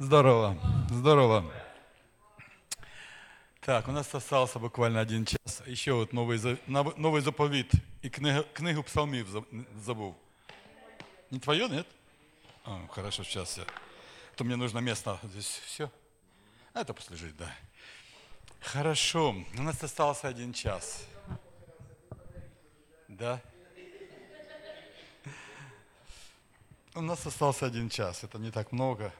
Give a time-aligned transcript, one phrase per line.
[0.00, 0.56] Здорово,
[0.90, 1.44] здорово.
[3.60, 5.60] Так, у нас остался буквально один час.
[5.66, 6.38] Еще вот новый,
[6.68, 9.26] новый заповедь и книгу, книгу псалмів
[9.84, 10.14] забыл.
[11.32, 11.86] Не твое, нет?
[12.64, 13.64] А, хорошо, сейчас я.
[14.36, 15.60] То мне нужно место здесь.
[15.66, 15.90] Все?
[16.74, 17.52] А это послужить, да.
[18.60, 21.04] Хорошо, у нас остался один час.
[23.08, 23.40] Да?
[26.94, 29.12] У нас остался один час, это не так много.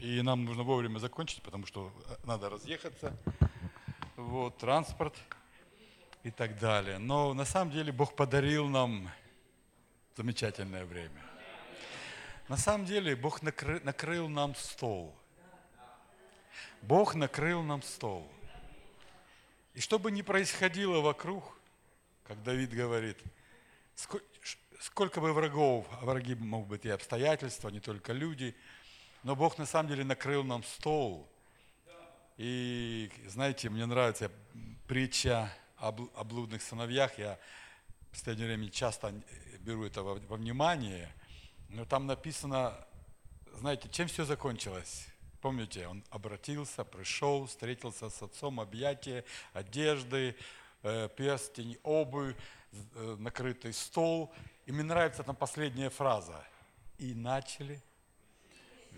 [0.00, 3.16] И нам нужно вовремя закончить, потому что э, надо разъехаться.
[4.14, 5.16] Вот, транспорт
[6.22, 6.98] и так далее.
[6.98, 9.10] Но на самом деле Бог подарил нам
[10.16, 11.20] замечательное время.
[12.46, 15.16] На самом деле Бог накры, накрыл нам стол.
[16.82, 18.30] Бог накрыл нам стол.
[19.74, 21.58] И что бы ни происходило вокруг,
[22.22, 23.18] как Давид говорит,
[24.78, 28.54] сколько бы врагов, враги могут быть и обстоятельства, не только люди–
[29.22, 31.28] но Бог на самом деле накрыл нам стол.
[32.36, 34.30] И знаете, мне нравится
[34.86, 37.18] притча о блудных сыновьях.
[37.18, 37.38] Я
[38.08, 39.12] в последнее время часто
[39.60, 41.12] беру это во, внимание.
[41.68, 42.74] Но там написано,
[43.54, 45.06] знаете, чем все закончилось?
[45.40, 50.36] Помните, он обратился, пришел, встретился с отцом, объятия, одежды,
[50.82, 52.34] э, перстень, обувь,
[52.72, 54.32] э, накрытый стол.
[54.66, 56.44] И мне нравится там последняя фраза.
[56.98, 57.82] И начали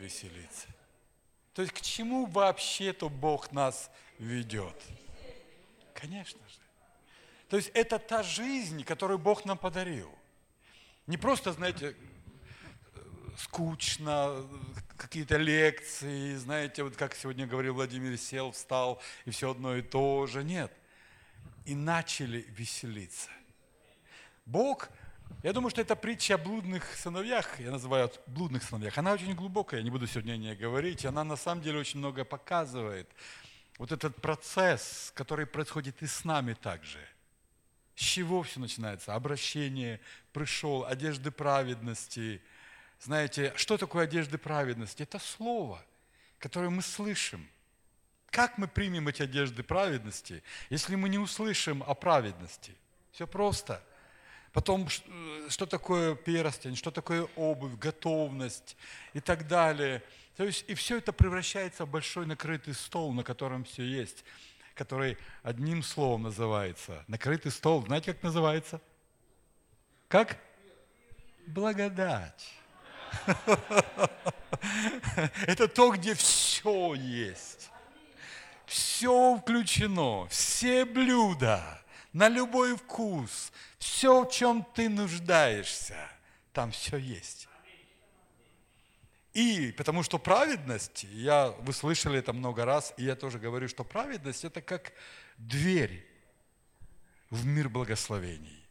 [0.01, 0.67] веселиться.
[1.55, 4.77] То есть к чему вообще-то Бог нас ведет?
[5.95, 6.61] Конечно же.
[7.49, 10.11] То есть это та жизнь, которую Бог нам подарил.
[11.07, 11.97] Не просто, знаете,
[13.37, 14.47] скучно,
[14.97, 20.27] какие-то лекции, знаете, вот как сегодня говорил Владимир, сел, встал, и все одно и то
[20.27, 20.45] же.
[20.45, 20.73] Нет.
[21.65, 23.31] И начали веселиться.
[24.47, 24.89] Бог
[25.43, 29.81] я думаю, что эта притча о блудных сыновьях, я называю блудных сыновьях, она очень глубокая,
[29.81, 33.09] я не буду сегодня о ней говорить, она на самом деле очень много показывает.
[33.79, 36.99] Вот этот процесс, который происходит и с нами также.
[37.95, 39.15] С чего все начинается?
[39.15, 40.01] Обращение,
[40.35, 42.43] пришел, одежды праведности.
[43.01, 45.05] Знаете, что такое одежды праведности?
[45.05, 45.83] Это слово,
[46.39, 47.49] которое мы слышим.
[48.31, 52.77] Как мы примем эти одежды праведности, если мы не услышим о праведности?
[53.13, 53.83] Все просто–
[54.53, 58.77] Потом, э, что такое перстень, что такое обувь, готовность
[59.15, 60.03] и так далее.
[60.37, 64.25] То есть, и все это превращается в большой накрытый стол, на котором все есть,
[64.75, 67.05] который одним словом называется.
[67.07, 68.81] Накрытый стол, знаете, как называется?
[70.09, 70.39] Как?
[71.47, 72.53] Благодать.
[75.47, 77.71] Это то, где все есть.
[78.67, 81.81] Все включено, все блюда
[82.13, 83.53] на любой вкус.
[83.81, 85.97] Все, в чем ты нуждаешься,
[86.53, 87.49] там все есть.
[89.33, 93.83] И потому что праведность, я, вы слышали это много раз, и я тоже говорю, что
[93.83, 94.93] праведность это как
[95.39, 96.07] дверь
[97.31, 98.69] в мир благословений.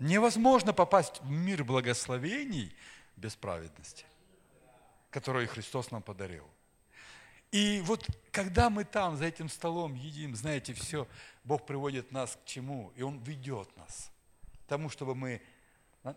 [0.00, 2.74] Невозможно попасть в мир благословений
[3.16, 4.06] без праведности,
[5.10, 6.48] которую Христос нам подарил.
[7.52, 11.06] И вот когда мы там, за этим столом едим, знаете, все,
[11.44, 12.92] Бог приводит нас к чему?
[12.96, 14.11] И Он ведет нас
[14.72, 15.42] тому, чтобы мы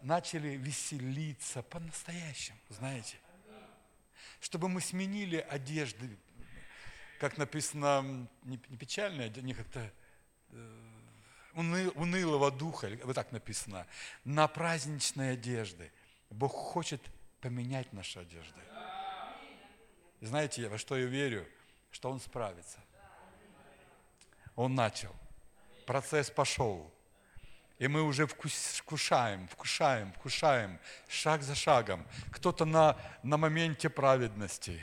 [0.01, 3.17] начали веселиться по-настоящему, знаете.
[4.39, 6.17] Чтобы мы сменили одежды,
[7.19, 9.91] как написано, не печальная, не как-то
[10.51, 13.85] э, унылого духа, вот так написано,
[14.23, 15.91] на праздничные одежды.
[16.29, 17.01] Бог хочет
[17.41, 18.61] поменять наши одежды.
[20.21, 21.45] Знаете, во что я верю?
[21.91, 22.79] Что он справится.
[24.55, 25.13] Он начал.
[25.85, 26.94] Процесс пошел.
[27.77, 32.05] И мы уже вкушаем, вкушаем, вкушаем, шаг за шагом.
[32.31, 34.79] Кто-то на, на моменте праведности.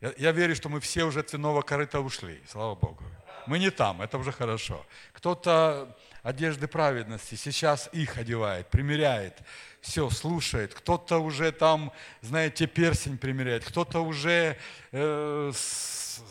[0.00, 3.02] Я, я верю, что мы все уже от свиного корыта ушли, слава Богу.
[3.46, 4.86] Мы не там, это уже хорошо.
[5.12, 9.42] Кто-то одежды праведности сейчас их одевает, примеряет
[9.80, 10.72] все, слушает.
[10.72, 11.92] Кто-то уже там,
[12.22, 14.56] знаете, персень примеряет, кто-то уже,
[14.92, 15.52] э,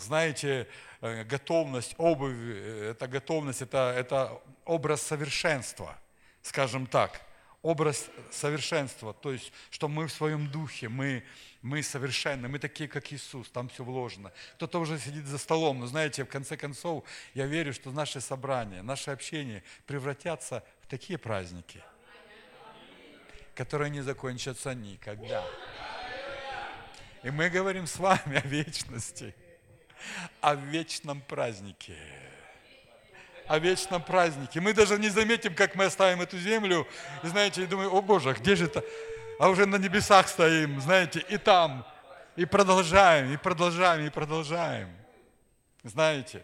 [0.02, 0.68] знаете,
[1.02, 5.98] э, готовность, обувь, э, это готовность, это, это образ совершенства,
[6.42, 7.22] скажем так,
[7.62, 11.24] образ совершенства, то есть, что мы в своем духе, мы,
[11.62, 14.32] мы совершенны, мы такие, как Иисус, там все вложено.
[14.56, 18.82] Кто-то уже сидит за столом, но знаете, в конце концов, я верю, что наши собрания,
[18.82, 21.82] наше общение превратятся в такие праздники–
[23.56, 25.46] которые не закончатся никогда.
[27.24, 29.36] И мы говорим с вами о вечности,
[30.42, 31.96] о вечном празднике.
[33.48, 34.62] О вечном празднике.
[34.62, 36.88] Мы даже не заметим, как мы оставим эту землю,
[37.24, 38.84] и знаете, и думаем, о Боже, где же это?
[39.40, 41.86] А уже на небесах стоим, знаете, и там
[42.36, 44.90] И продолжаем, и продолжаем, и продолжаем.
[45.84, 46.44] Знаете?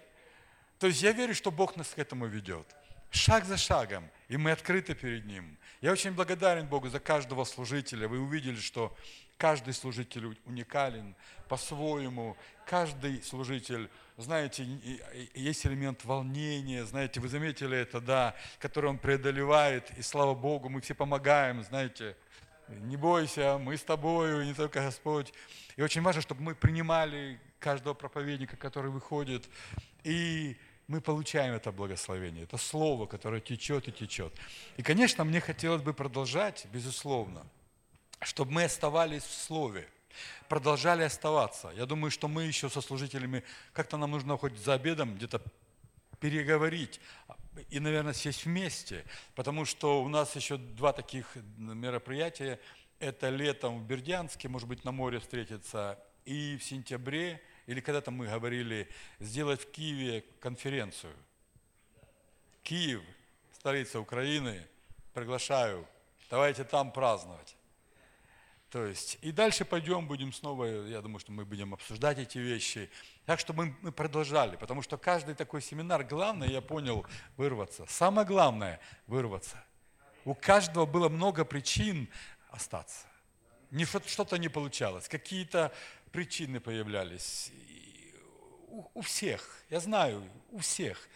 [0.78, 2.68] То есть я верю, что Бог нас к этому ведет.
[3.12, 4.10] Шаг за шагом.
[4.28, 5.58] И мы открыты перед Ним.
[5.82, 8.08] Я очень благодарен Богу за каждого служителя.
[8.08, 8.96] Вы увидели, что
[9.40, 11.16] каждый служитель уникален
[11.48, 12.38] по-своему.
[12.68, 14.68] Каждый служитель, знаете,
[15.34, 19.90] есть элемент волнения, знаете, вы заметили это, да, который он преодолевает.
[19.98, 22.16] И слава Богу, мы все помогаем, знаете,
[22.68, 25.34] не бойся, мы с тобою, не только Господь.
[25.78, 29.50] И очень важно, чтобы мы принимали каждого проповедника, который выходит,
[30.04, 30.58] и
[30.88, 34.34] мы получаем это благословение, это слово, которое течет и течет.
[34.76, 37.46] И, конечно, мне хотелось бы продолжать, безусловно,
[38.22, 39.88] чтобы мы оставались в слове,
[40.48, 41.72] продолжали оставаться.
[41.76, 43.44] Я думаю, что мы еще со служителями,
[43.74, 45.42] как-то нам нужно хоть за обедом где-то
[46.20, 47.00] переговорить
[47.70, 49.06] и, наверное, сесть вместе,
[49.36, 52.60] потому что у нас еще два таких мероприятия.
[53.00, 58.28] Это летом в Бердянске, может быть, на море встретиться, и в сентябре, или когда-то мы
[58.28, 58.90] говорили,
[59.20, 61.16] сделать в Киеве конференцию.
[62.64, 63.02] Киев,
[63.54, 64.68] столица Украины,
[65.14, 65.88] приглашаю,
[66.30, 67.56] давайте там праздновать.
[68.70, 72.90] То есть, и дальше пойдем, будем снова, я думаю, что мы будем обсуждать эти вещи.
[73.26, 77.06] Так что мы, продолжали, потому что каждый такой семинар, главное, я понял,
[77.36, 77.86] вырваться.
[77.88, 79.64] Самое главное– вырваться.
[80.24, 82.08] У каждого было много причин
[82.52, 83.08] остаться.
[83.72, 85.74] Не что-то не получалось, какие-то
[86.12, 87.52] причины появлялись.
[88.68, 91.10] У, у всех, я знаю, у всех.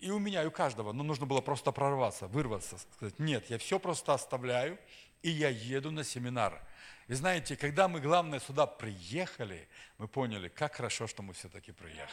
[0.00, 0.92] И у меня, и у каждого.
[0.92, 4.78] Но нужно было просто прорваться, вырваться, сказать, нет, я все просто оставляю,
[5.22, 6.60] и я еду на семинар–
[7.08, 12.08] и знаете, когда мы, главное, сюда приехали, мы поняли, как хорошо, что мы все-таки приехали.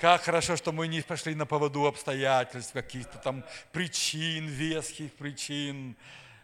[0.00, 5.96] Как хорошо, что мы не пошли на поводу обстоятельств, каких-то там причин, веских причин.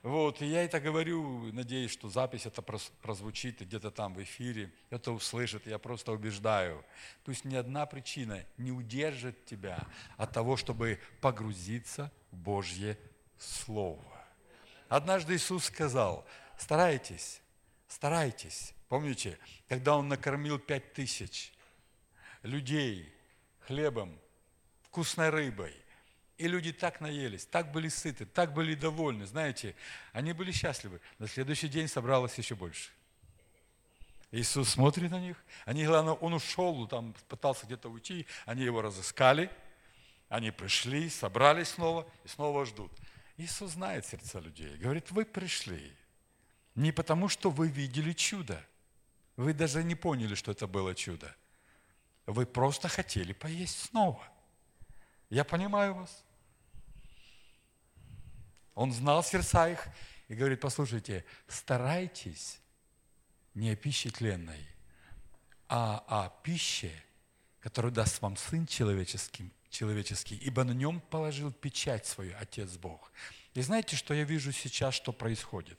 [0.03, 5.11] Вот, и я это говорю, надеюсь, что запись это прозвучит где-то там в эфире, это
[5.11, 6.85] услышит, я просто убеждаю.
[7.25, 9.87] Пусть ни одна причина не удержит тебя
[10.17, 12.97] от того, чтобы погрузиться в Божье
[13.39, 14.20] Слово.
[14.91, 16.27] Однажды Иисус сказал,
[16.59, 17.41] Старайтесь,
[17.89, 18.75] старайтесь.
[18.89, 21.53] Помните, когда он накормил пять тысяч
[22.43, 23.11] людей
[23.61, 24.19] хлебом,
[24.83, 25.75] вкусной рыбой,
[26.37, 29.75] и люди так наелись, так были сыты, так были довольны, знаете,
[30.13, 31.01] они были счастливы.
[31.19, 32.91] На следующий день собралось еще больше.
[34.33, 39.51] Иисус смотрит на них, они, главное, он ушел, там пытался где-то уйти, они его разыскали,
[40.29, 42.93] они пришли, собрались снова и снова ждут.
[43.41, 45.97] Иисус знает сердца людей, говорит, вы пришли,
[46.75, 48.63] не потому, что вы видели чудо.
[49.37, 51.35] Вы даже не поняли, что это было чудо.
[52.27, 54.23] Вы просто хотели поесть снова.
[55.31, 56.23] Я понимаю вас.
[58.75, 59.89] Он знал сердца их
[60.29, 62.61] и говорит, послушайте, старайтесь
[63.55, 64.67] не о пище тленной,
[65.67, 66.93] а о пище,
[67.61, 73.13] которую даст вам Сын человеческий, человеческий, ибо на нем положил печать свою Отец Бог.
[73.55, 75.79] И знаете, что я вижу сейчас, что происходит?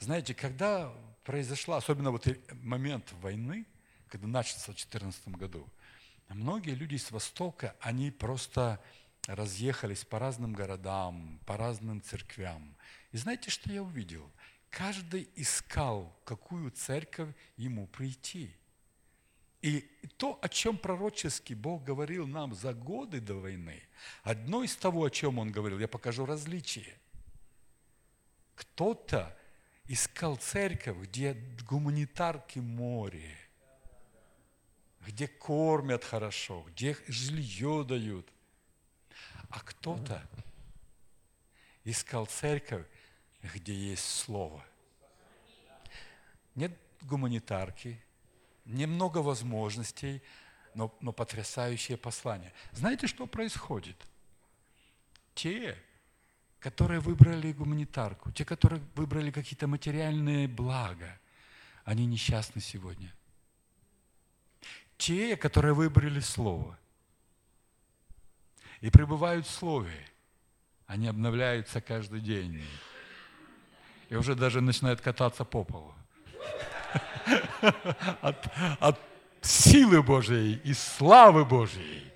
[0.00, 0.92] Знаете, когда
[1.24, 2.26] произошла, особенно вот
[2.62, 3.66] момент войны,
[4.08, 5.68] когда начался в 2014 году,
[6.28, 8.80] многие люди с Востока, они просто
[9.26, 12.76] разъехались по разным городам, по разным церквям.
[13.12, 14.30] И знаете, что я увидел?
[14.70, 18.54] Каждый искал, какую церковь ему прийти.
[19.64, 19.80] И
[20.18, 23.82] то, о чем пророчески Бог говорил нам за годы до войны,
[24.22, 26.94] одно из того, о чем Он говорил, я покажу различие.
[28.54, 29.34] Кто-то
[29.86, 31.32] искал церковь, где
[31.66, 33.38] гуманитарки море,
[35.00, 38.30] где кормят хорошо, где жилье дают.
[39.48, 40.28] А кто-то
[41.84, 42.84] искал церковь,
[43.40, 44.62] где есть Слово.
[46.54, 48.03] Нет гуманитарки,
[48.64, 50.22] немного возможностей,
[50.74, 52.52] но, но потрясающее послание.
[52.72, 53.96] Знаете, что происходит?
[55.34, 55.76] Те,
[56.60, 61.18] которые выбрали гуманитарку, те, которые выбрали какие-то материальные блага,
[61.84, 63.12] они несчастны сегодня.
[64.96, 66.78] Те, которые выбрали Слово
[68.80, 70.08] и пребывают в Слове,
[70.86, 72.64] они обновляются каждый день.
[74.08, 75.94] И уже даже начинают кататься по полу.
[78.20, 79.00] От, от
[79.40, 82.12] силы Божьей и славы Божьей.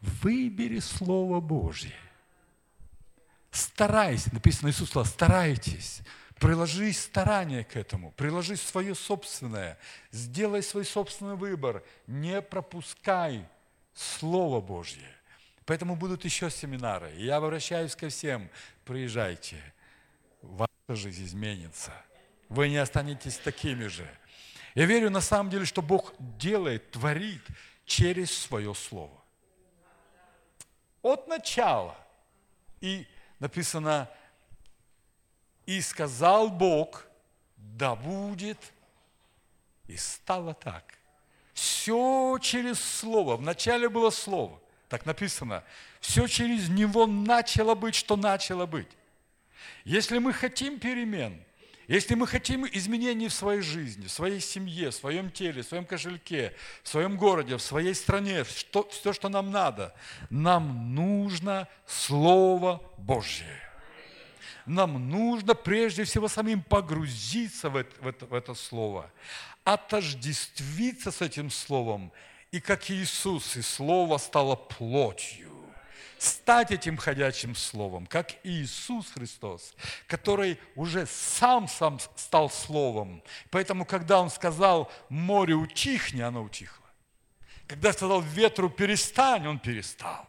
[0.00, 1.94] Выбери Слово Божье.
[3.50, 6.02] Старайся, написано Иисус сказал, старайтесь,
[6.38, 9.78] приложи старание к этому, приложи свое собственное,
[10.12, 13.46] сделай свой собственный выбор, не пропускай
[13.92, 15.06] Слово Божье.
[15.66, 17.12] Поэтому будут еще семинары.
[17.16, 18.48] И я обращаюсь ко всем,
[18.84, 19.56] приезжайте,
[20.42, 21.92] ваша жизнь изменится.
[22.50, 24.06] Вы не останетесь такими же.
[24.74, 27.42] Я верю на самом деле, что Бог делает, творит
[27.86, 29.16] через свое Слово.
[31.02, 31.96] От начала.
[32.80, 33.06] И
[33.38, 34.10] написано,
[35.64, 37.06] и сказал Бог,
[37.56, 38.58] да будет,
[39.86, 40.98] и стало так.
[41.54, 43.36] Все через Слово.
[43.36, 44.60] Вначале было Слово.
[44.88, 45.62] Так написано.
[46.00, 48.88] Все через Него начало быть, что начало быть.
[49.84, 51.44] Если мы хотим перемен,
[51.90, 55.84] если мы хотим изменений в своей жизни, в своей семье, в своем теле, в своем
[55.84, 56.54] кошельке,
[56.84, 59.92] в своем городе, в своей стране, что, все, что нам надо,
[60.30, 63.60] нам нужно Слово Божье.
[64.66, 69.10] Нам нужно прежде всего самим погрузиться в это, в это, в это Слово,
[69.64, 72.12] отождествиться с этим Словом,
[72.52, 75.49] и как Иисус, и Слово стало плотью
[76.20, 79.74] стать этим ходячим словом, как Иисус Христос,
[80.06, 83.22] который уже сам сам стал словом.
[83.50, 86.86] Поэтому, когда Он сказал море утихни, оно утихло.
[87.66, 90.28] Когда сказал ветру перестань, он перестал.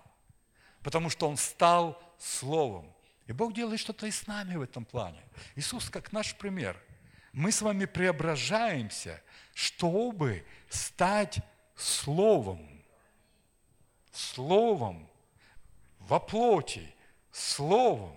[0.83, 2.93] Потому что он стал словом.
[3.25, 5.23] И Бог делает что-то и с нами в этом плане.
[5.55, 6.79] Иисус как наш пример.
[7.33, 9.21] Мы с вами преображаемся,
[9.55, 11.39] чтобы стать
[11.75, 12.83] словом.
[14.11, 15.10] Словом
[16.07, 16.93] во плоти,
[17.31, 18.15] словом.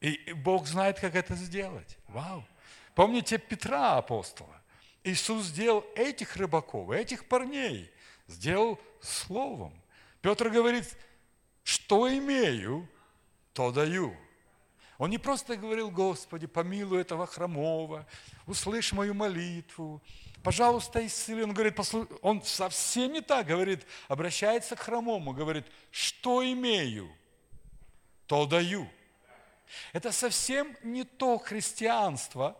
[0.00, 1.98] И Бог знает, как это сделать.
[2.08, 2.44] Вау!
[2.94, 4.60] Помните Петра, апостола?
[5.04, 7.90] Иисус сделал этих рыбаков, этих парней,
[8.26, 9.72] сделал словом.
[10.20, 10.96] Петр говорит,
[11.62, 12.88] что имею,
[13.52, 14.16] то даю.
[14.98, 18.04] Он не просто говорил, Господи, помилуй этого хромого,
[18.46, 20.02] услышь мою молитву,
[20.42, 21.44] пожалуйста, исцели.
[21.44, 21.78] Он говорит,
[22.20, 27.08] он совсем не так говорит, обращается к хромому, говорит, что имею,
[28.26, 28.88] то даю.
[29.92, 32.58] Это совсем не то христианство,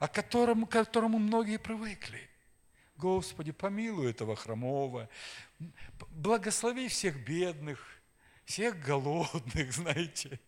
[0.00, 2.28] о котором, к которому многие привыкли.
[2.96, 5.08] Господи, помилуй этого хромого,
[6.10, 7.86] благослови всех бедных,
[8.44, 10.40] всех голодных, знаете.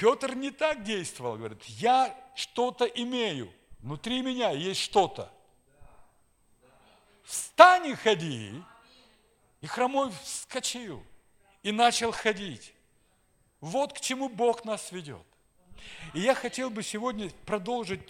[0.00, 3.52] Петр не так действовал, говорит, я что-то имею–
[3.82, 5.32] Внутри меня есть что-то.
[7.22, 8.62] Встань и ходи.
[9.60, 11.02] И хромой вскочил
[11.62, 12.74] и начал ходить.
[13.60, 15.22] Вот к чему Бог нас ведет.
[16.14, 18.00] И я хотел бы сегодня продолжить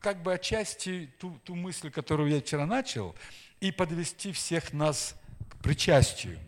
[0.00, 3.14] как бы отчасти ту, ту мысль, которую я вчера начал,
[3.60, 5.14] и подвести всех нас
[5.48, 6.38] к причастию.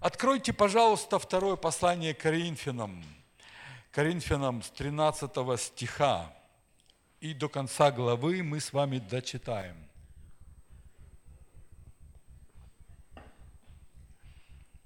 [0.00, 3.04] Откройте, пожалуйста, второе послание Коринфянам,
[3.96, 6.30] Коринфянам с 13 стиха
[7.22, 9.74] и до конца главы мы с вами дочитаем.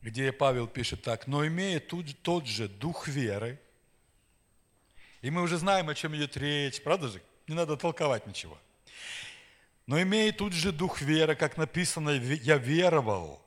[0.01, 3.59] Где Павел пишет так, но имея тут, тот же дух веры,
[5.23, 7.21] и мы уже знаем, о чем идет речь, правда же?
[7.49, 8.57] Не надо толковать ничего.
[9.87, 13.43] Но имея тут же дух веры, как написано, я веровал,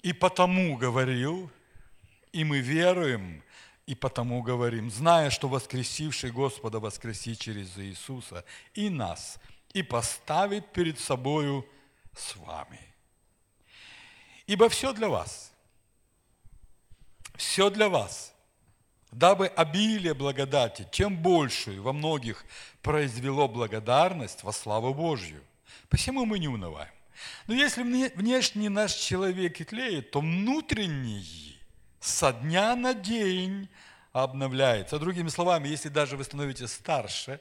[0.00, 1.50] и потому говорил,
[2.32, 3.43] и мы веруем,
[3.86, 9.38] и потому говорим, зная, что воскресивший Господа воскресит через Иисуса и нас,
[9.72, 11.66] и поставит перед собою
[12.16, 12.80] с вами.
[14.46, 15.52] Ибо все для вас,
[17.34, 18.34] все для вас,
[19.10, 22.44] дабы обилие благодати, чем большую во многих
[22.82, 25.42] произвело благодарность во славу Божью.
[25.88, 26.92] Посему мы не унываем.
[27.46, 31.53] Но если внешний наш человек и тлеет, то внутренний
[32.04, 33.70] со дня на день
[34.12, 34.98] обновляется.
[34.98, 37.40] Другими словами, если даже вы становитесь старше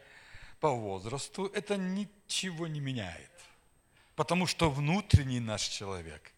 [0.62, 3.30] по возрасту, это ничего не меняет.
[4.16, 6.32] Потому что внутренний наш человек,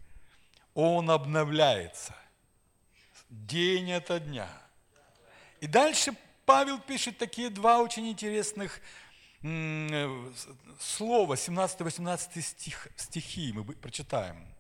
[0.73, 2.15] он обновляется
[3.29, 4.49] день ото дня.
[5.61, 6.15] И дальше
[6.45, 8.81] Павел пишет такие два очень интересных
[10.79, 14.54] слова, 17-18 стих, стихи мы прочитаем.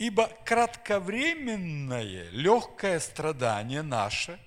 [0.00, 4.40] Ибо кратковременное легкое страдание наше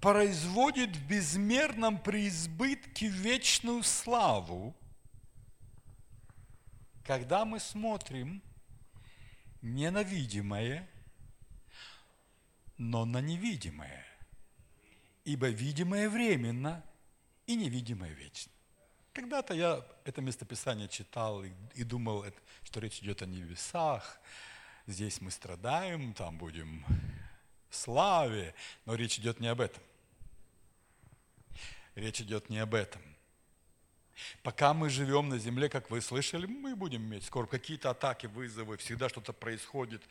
[0.00, 4.74] производит в безмерном преизбытке вечную славу,
[7.04, 8.42] когда мы смотрим
[9.60, 10.88] не на видимое,
[12.78, 14.06] но на невидимое.
[15.26, 16.82] Ибо видимое временно
[17.46, 18.50] и невидимое вечно.
[19.12, 22.24] Когда-то я это местописание читал и, и думал,
[22.62, 24.18] что речь идет о небесах,
[24.86, 26.84] здесь мы страдаем, там будем
[27.70, 29.82] славе, но речь идет не об этом.
[31.94, 33.02] Речь идет не об этом.
[34.42, 38.76] Пока мы живем на земле, как вы слышали, мы будем иметь скоро какие-то атаки, вызовы,
[38.76, 40.02] всегда что-то происходит,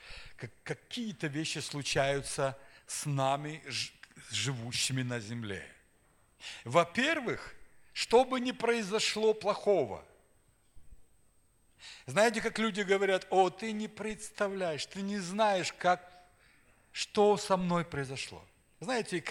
[0.64, 2.58] какие-то вещи случаются
[2.88, 3.64] с нами,
[4.32, 5.66] живущими на земле.
[6.64, 7.56] Во-первых,
[7.94, 10.04] что бы ни произошло плохого.
[12.06, 16.08] Знаете, как люди говорят, о, ты не представляешь, ты не знаешь, как,
[16.92, 18.44] что со мной произошло.
[18.80, 19.24] Знаете,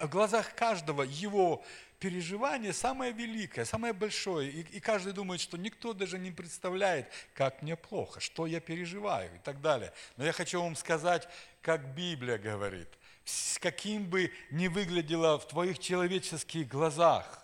[0.00, 1.64] в глазах каждого его
[2.00, 4.50] переживание самое великое, самое большое.
[4.50, 9.32] И, и каждый думает, что никто даже не представляет, как мне плохо, что я переживаю
[9.34, 9.92] и так далее.
[10.16, 11.28] Но я хочу вам сказать,
[11.62, 12.88] как Библия говорит,
[13.24, 17.39] с каким бы ни выглядело в твоих человеческих глазах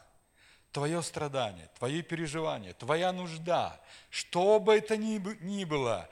[0.76, 3.80] твое страдание, твои переживания, твоя нужда,
[4.10, 6.06] что бы это ни, было,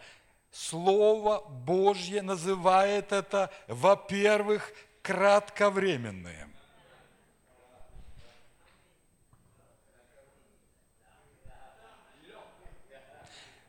[0.50, 6.50] Слово Божье называет это, во-первых, кратковременным.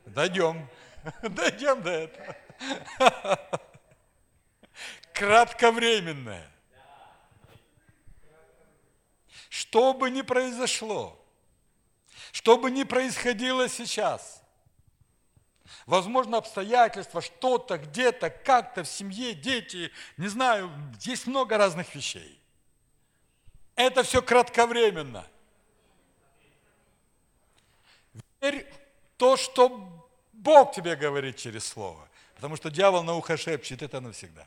[0.06, 0.66] Дойдем.
[1.20, 2.36] Дойдем до этого.
[5.12, 6.55] Кратковременное.
[9.56, 11.18] Что бы ни произошло,
[12.30, 14.42] что бы ни происходило сейчас,
[15.86, 20.70] возможно, обстоятельства, что-то, где-то, как-то в семье, дети, не знаю,
[21.00, 22.38] есть много разных вещей.
[23.76, 25.26] Это все кратковременно.
[28.42, 28.70] Верь
[29.16, 32.06] то, что Бог тебе говорит через Слово.
[32.34, 34.46] Потому что дьявол на ухо шепчет, это навсегда.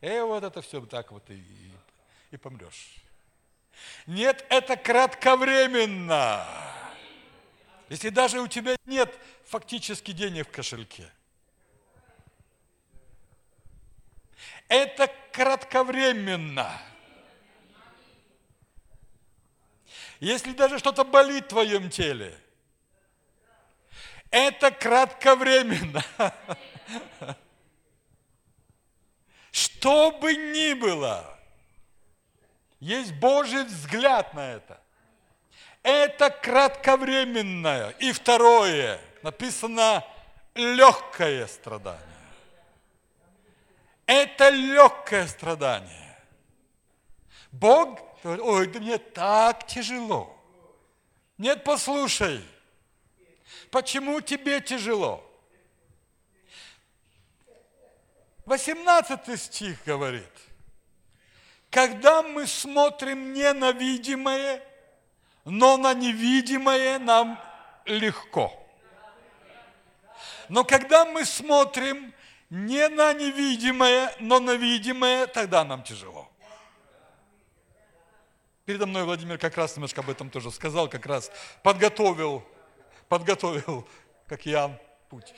[0.00, 1.72] И вот это все так вот и, и,
[2.30, 3.05] и помрешь.
[4.06, 6.46] Нет, это кратковременно.
[7.88, 9.14] Если даже у тебя нет
[9.46, 11.10] фактически денег в кошельке.
[14.68, 16.80] Это кратковременно.
[20.18, 22.36] Если даже что-то болит в твоем теле–
[24.30, 26.04] это кратковременно.
[29.50, 31.35] Что бы ни было,
[32.80, 34.80] есть Божий взгляд на это.
[35.82, 37.90] Это кратковременное.
[37.98, 40.04] И второе, написано
[40.54, 42.02] легкое страдание.
[44.06, 46.18] Это легкое страдание.
[47.52, 50.36] Бог говорит, ой, да мне так тяжело.
[51.38, 52.42] Нет, послушай,
[53.70, 55.22] Почему тебе тяжело?
[58.44, 60.30] 18 стих говорит,
[61.76, 64.62] когда мы смотрим не на видимое,
[65.44, 67.38] но на невидимое нам
[67.84, 68.50] легко.
[70.48, 72.14] Но когда мы смотрим
[72.48, 76.30] не на невидимое, но на видимое, тогда нам тяжело.
[78.64, 81.30] Передо мной Владимир как раз немножко об этом тоже сказал, как раз
[81.62, 82.42] подготовил
[83.10, 83.86] подготовил,
[84.26, 84.78] как Иоанн,
[85.10, 85.34] путь.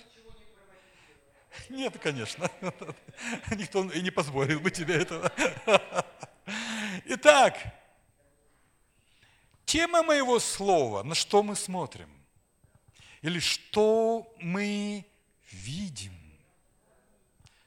[1.69, 2.51] Нет, конечно.
[3.51, 5.33] Никто и не позволил бы тебе этого.
[7.05, 7.57] Итак,
[9.65, 12.11] тема моего слова, на что мы смотрим?
[13.23, 15.05] Или что мы
[15.51, 16.15] видим?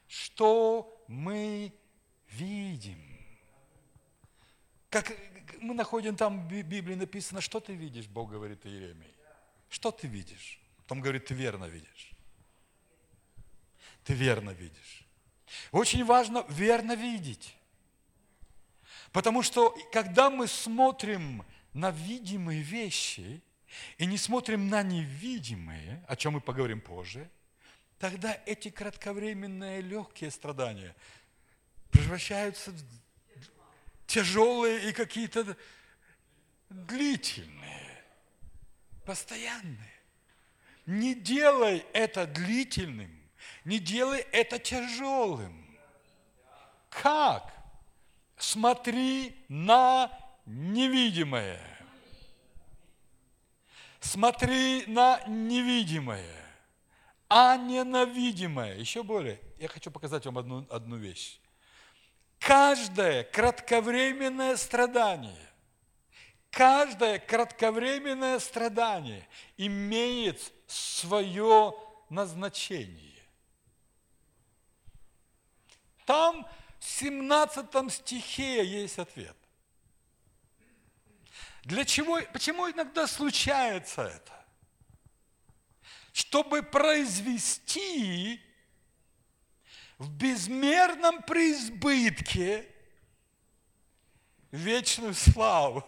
[0.07, 1.73] Что мы
[2.31, 3.01] видим?
[4.89, 5.11] Как
[5.61, 9.13] мы находим там в Библии написано, что ты видишь, Бог говорит Иеремии.
[9.69, 10.59] Что ты видишь?
[10.77, 12.10] Потом говорит, ты верно видишь.
[14.11, 15.05] Ты верно видишь.
[15.71, 17.55] Очень важно верно видеть.
[19.13, 23.41] Потому что когда мы смотрим на видимые вещи
[23.97, 27.31] и не смотрим на невидимые, о чем мы поговорим позже,
[27.99, 30.93] тогда эти кратковременные легкие страдания
[31.89, 32.83] превращаются в
[34.07, 35.55] тяжелые и какие-то
[36.69, 38.03] длительные
[39.05, 40.01] постоянные.
[40.85, 43.20] Не делай это длительным,
[43.65, 45.77] не делай это тяжелым.
[46.89, 47.51] Как?
[48.37, 50.11] Смотри на
[50.45, 51.59] невидимое.
[53.99, 56.35] Смотри на невидимое,
[57.29, 58.75] а не на видимое.
[58.75, 61.39] Еще более, я хочу показать вам одну, одну вещь.
[62.39, 65.51] Каждое кратковременное страдание
[66.51, 69.25] Каждое кратковременное страдание
[69.57, 71.73] имеет свое
[72.09, 73.10] назначение.
[76.05, 76.47] Там
[76.79, 79.35] в 17 стихе есть ответ.
[81.63, 84.45] Для чего, почему иногда случается это?
[86.11, 88.41] Чтобы произвести
[89.97, 92.67] в безмерном преизбытке
[94.51, 95.85] вечную славу.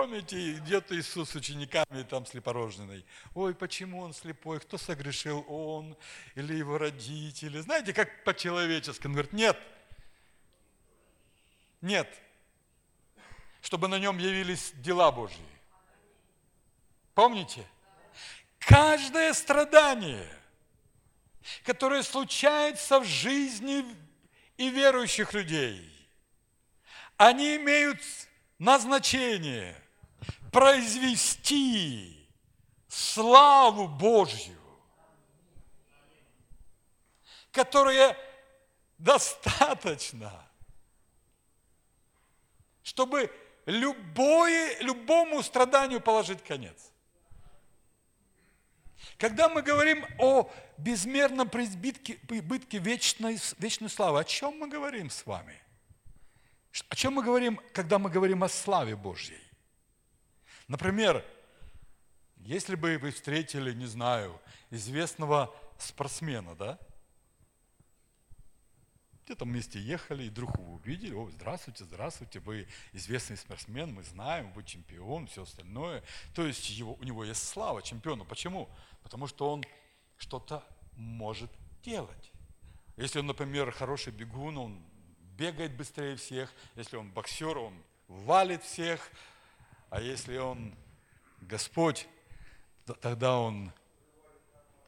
[0.00, 3.04] Помните, идет Иисус с учениками там слепорожденный.
[3.34, 4.58] Ой, почему он слепой?
[4.58, 5.44] Кто согрешил?
[5.46, 5.94] Он
[6.36, 7.60] или его родители?
[7.60, 9.06] Знаете, как по-человечески.
[9.06, 9.58] Он говорит, нет,
[11.82, 12.08] нет.
[13.60, 15.36] чтобы на нем явились дела Божьи.
[17.14, 17.66] Помните?
[18.58, 20.34] Каждое страдание,
[21.62, 23.84] которое случается в жизни
[24.56, 25.92] и верующих людей,
[27.18, 28.00] они имеют
[28.58, 29.76] назначение
[30.50, 32.28] произвести
[32.88, 34.60] славу Божью,
[37.52, 38.16] которая
[38.98, 40.32] достаточно,
[42.82, 43.30] чтобы
[43.66, 46.90] любое, любому страданию положить конец.
[49.18, 55.60] Когда мы говорим о безмерном прибытке вечной, вечной славы, о чем мы говорим с вами?
[56.88, 59.40] О чем мы говорим, когда мы говорим о славе Божьей?
[60.70, 61.24] Например,
[62.36, 66.78] если бы вы встретили, не знаю, известного спортсмена, да?
[69.24, 74.52] Где-то вместе ехали, и вдруг вы увидели, о, здравствуйте, здравствуйте, вы известный спортсмен, мы знаем,
[74.52, 76.04] вы чемпион, все остальное.
[76.36, 78.24] То есть его, у него есть слава чемпиона.
[78.24, 78.68] Почему?
[79.02, 79.64] Потому что он
[80.18, 81.50] что-то может
[81.82, 82.30] делать.
[82.96, 84.84] Если он, например, хороший бегун, он
[85.36, 86.52] бегает быстрее всех.
[86.76, 87.74] Если он боксер, он
[88.06, 89.10] валит всех.
[89.90, 90.72] А если он
[91.40, 92.06] Господь,
[93.00, 93.72] тогда он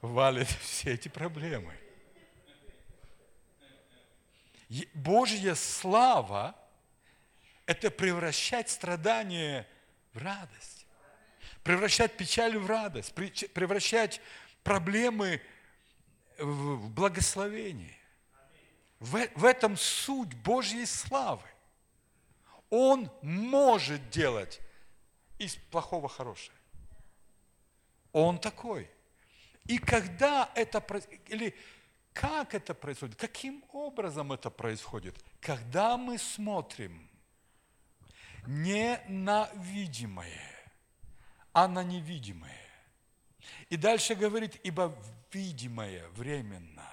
[0.01, 1.77] валит все эти проблемы.
[4.95, 6.57] Божья слава–
[7.67, 9.69] это превращать страдания
[10.15, 10.87] в радость,
[11.63, 14.21] превращать печаль в радость, превращать
[14.63, 15.43] проблемы
[16.39, 17.99] в благословение.
[19.01, 21.47] В, в этом суть Божьей славы.
[22.71, 24.61] Он может делать
[25.39, 26.57] из плохого хорошее.
[28.13, 28.91] Он такой.
[29.65, 30.85] И когда это
[31.29, 31.55] или
[32.13, 37.09] как это происходит, каким образом это происходит, когда мы смотрим
[38.47, 40.51] не на видимое,
[41.53, 42.59] а на невидимое.
[43.71, 44.97] И дальше говорит, ибо
[45.33, 46.89] видимое временно,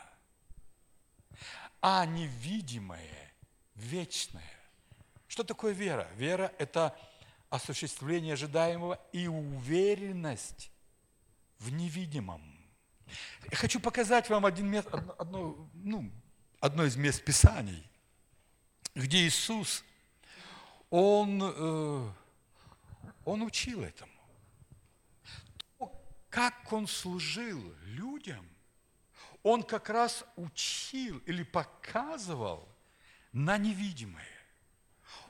[1.82, 3.34] а невидимое
[3.76, 4.44] вечное.
[5.28, 6.08] Что такое вера?
[6.16, 6.98] Вера– это
[7.50, 10.72] осуществление ожидаемого и уверенность
[11.58, 12.42] в невидимом.
[13.50, 14.76] Я хочу показать вам один,
[15.18, 16.12] одно, ну,
[16.60, 17.84] одно из мест Писаний,
[18.94, 19.84] где Иисус,
[20.90, 22.12] Он, э,
[23.26, 24.12] он учил этому.
[25.78, 25.92] То,
[26.30, 28.48] как Он служил людям,
[29.42, 32.70] Он как раз учил или показывал
[33.32, 34.28] на невидимое.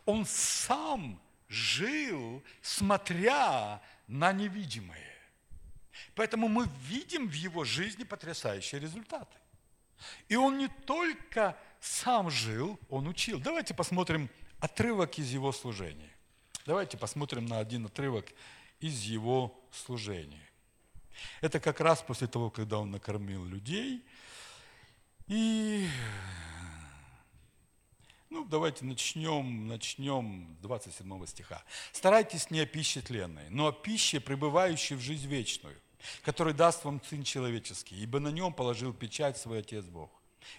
[0.05, 5.05] Он сам жил, смотря на невидимое.
[6.15, 9.35] Поэтому мы видим в его жизни потрясающие результаты.
[10.29, 13.39] И он не только сам жил, он учил.
[13.39, 16.11] Давайте посмотрим отрывок из его служения.
[16.65, 18.31] Давайте посмотрим на один отрывок
[18.79, 20.47] из его служения.
[21.41, 24.05] Это как раз после того, когда он накормил людей.
[25.27, 25.87] И
[28.29, 31.63] ну, давайте начнем, начнем 27 стиха.
[31.91, 35.75] «Старайтесь не о пище тленной, но о пище, пребывающей в жизнь вечную,
[36.23, 40.11] который даст вам Сын Человеческий, ибо на нем положил печать свой Отец Бог».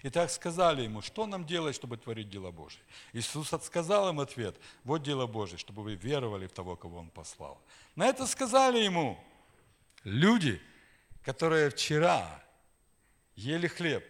[0.02, 2.80] И так сказали ему, что нам делать, чтобы творить дела Божьи?
[3.12, 7.60] Иисус отсказал им ответ, вот дело Божье, чтобы вы веровали в того, кого Он послал.
[7.96, 9.22] На это сказали ему
[10.04, 10.60] люди,
[11.22, 12.42] которые вчера
[13.36, 14.04] ели хлеб,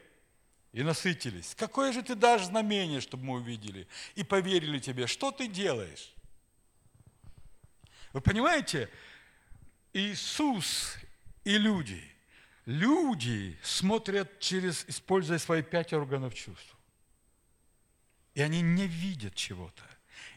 [0.73, 1.55] и насытились.
[1.57, 5.07] Какое же ты дашь знамение, чтобы мы увидели и поверили тебе?
[5.07, 6.15] Что ты делаешь?
[8.13, 8.89] Вы понимаете,
[9.93, 10.97] Иисус
[11.45, 12.03] и люди,
[12.67, 16.77] люди смотрят через, используя свои пять органов чувств.
[18.35, 19.83] И они не видят чего-то.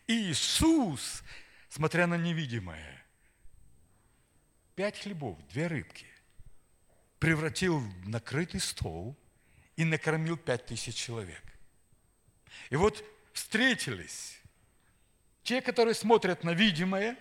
[0.08, 1.24] Иисус,
[1.70, 3.06] смотря на невидимое,
[4.76, 6.08] пять хлебов, две рыбки,
[7.20, 9.16] превратил в накрытый стол–
[9.76, 11.42] и накормил пять тысяч человек.
[12.70, 14.40] И вот встретились
[15.44, 17.18] те, которые смотрят на видимое,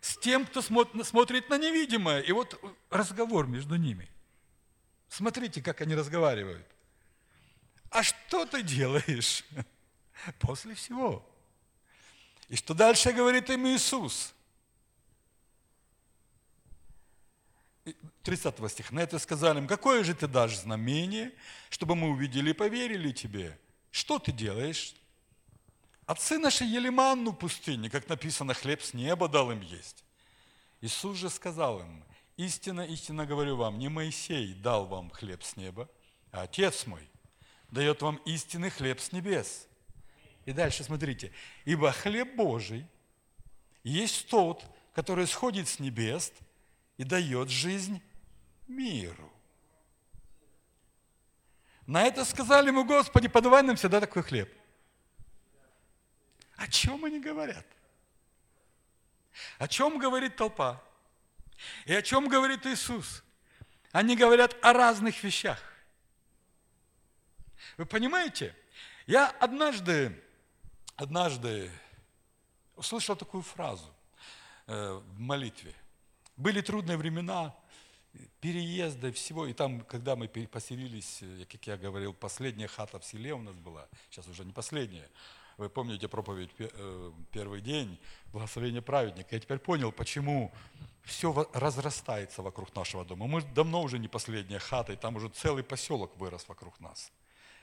[0.00, 2.20] с тем, кто смотрит на невидимое.
[2.20, 4.08] И вот разговор между ними.
[5.08, 6.66] Смотрите, как они разговаривают.
[7.90, 9.44] А что ты делаешь
[10.38, 11.26] после всего?
[12.48, 14.34] И что дальше говорит им Иисус?
[18.28, 18.94] 30 стиха.
[18.94, 21.32] На это сказали им, какое же ты дашь знамение,
[21.70, 23.58] чтобы мы увидели и поверили тебе?
[23.90, 24.94] Что ты делаешь?
[26.04, 30.04] Отцы наши ели манну пустыне, как написано, хлеб с неба дал им есть.
[30.82, 32.04] Иисус же сказал им,
[32.36, 35.88] истинно, истинно говорю вам, не Моисей дал вам хлеб с неба,
[36.30, 37.08] а Отец мой
[37.70, 39.66] дает вам истинный хлеб с небес.
[40.44, 41.32] И дальше смотрите,
[41.64, 42.86] ибо хлеб Божий
[43.84, 44.62] есть тот,
[44.92, 46.30] который сходит с небес
[46.98, 48.02] и дает жизнь
[48.68, 49.32] миру.
[51.86, 54.52] На это сказали ему, Господи, подавай нам всегда такой хлеб.
[56.56, 57.64] О чем они говорят?
[59.58, 60.82] О чем говорит толпа?
[61.86, 63.22] И о чем говорит Иисус?
[63.92, 65.62] Они говорят о разных вещах.
[67.76, 68.54] Вы понимаете?
[69.06, 70.20] Я однажды,
[70.96, 71.70] однажды
[72.76, 73.94] услышал такую фразу
[74.66, 75.74] э, в молитве.
[76.36, 77.54] Были трудные времена,
[78.40, 79.46] переезда, всего.
[79.46, 83.56] И там, когда мы поселились, э, как я говорил, последняя хата в селе у нас
[83.56, 85.08] была, сейчас уже не последняя.
[85.58, 87.98] Вы помните проповедь э, первый день,
[88.32, 89.34] благословение праведника.
[89.34, 90.52] Я теперь понял, почему
[91.02, 93.26] все разрастается вокруг нашего дома.
[93.26, 97.10] Мы давно уже не последняя хата, и там уже целый поселок вырос вокруг нас.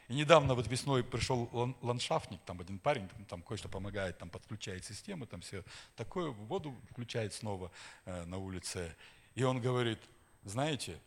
[0.07, 1.49] И недавно вот весной пришел
[1.81, 5.63] ландшафтник, там один парень, там кое-что помогает, там подключает систему, там все
[5.95, 7.71] такое, воду включает снова
[8.05, 8.95] э, на улице.
[9.35, 9.99] И он говорит,
[10.45, 10.99] знаете,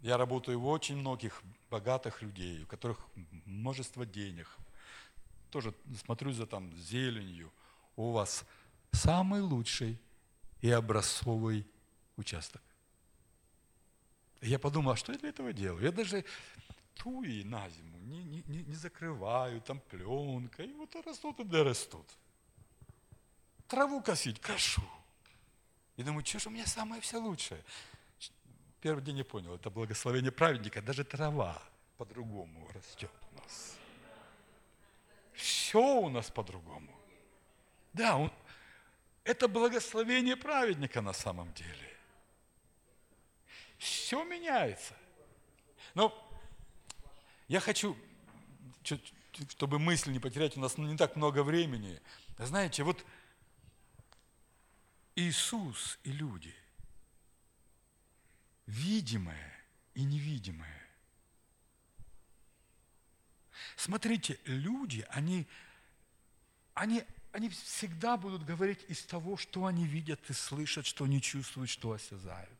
[0.00, 2.98] я работаю у очень многих богатых людей, у которых
[3.46, 4.46] множество денег.
[5.50, 7.50] Тоже смотрю за там зеленью.
[7.96, 8.44] У вас
[8.92, 9.98] самый лучший
[10.60, 11.66] и образцовый
[12.16, 12.62] участок.
[14.40, 15.82] Я подумал, а что я для этого делаю?
[15.82, 16.24] Я даже
[16.94, 22.06] туи на зиму не, не, не, закрываю, там пленка, и вот растут и да растут.
[23.66, 24.82] Траву косить, кошу.
[25.96, 27.62] И думаю, что же у меня самое все лучшее?
[28.80, 31.60] Первый день не понял, это благословение праведника, даже трава
[31.96, 33.76] по-другому растет у нас.
[35.32, 36.94] Все у нас по-другому.
[37.92, 38.32] Да, он,
[39.24, 41.96] это благословение праведника на самом деле.
[43.78, 44.94] Все меняется.
[45.94, 46.12] Но
[47.48, 47.96] я хочу,
[49.48, 52.00] чтобы мысль не потерять, у нас не так много времени.
[52.38, 53.04] Знаете, вот
[55.16, 56.54] Иисус и люди,
[58.68, 59.54] видимое
[59.94, 60.86] и невидимое.
[63.76, 65.46] Смотрите, люди, они,
[66.74, 67.02] они,
[67.32, 71.92] они всегда будут говорить из того, что они видят и слышат, что они чувствуют, что
[71.92, 72.58] осязают.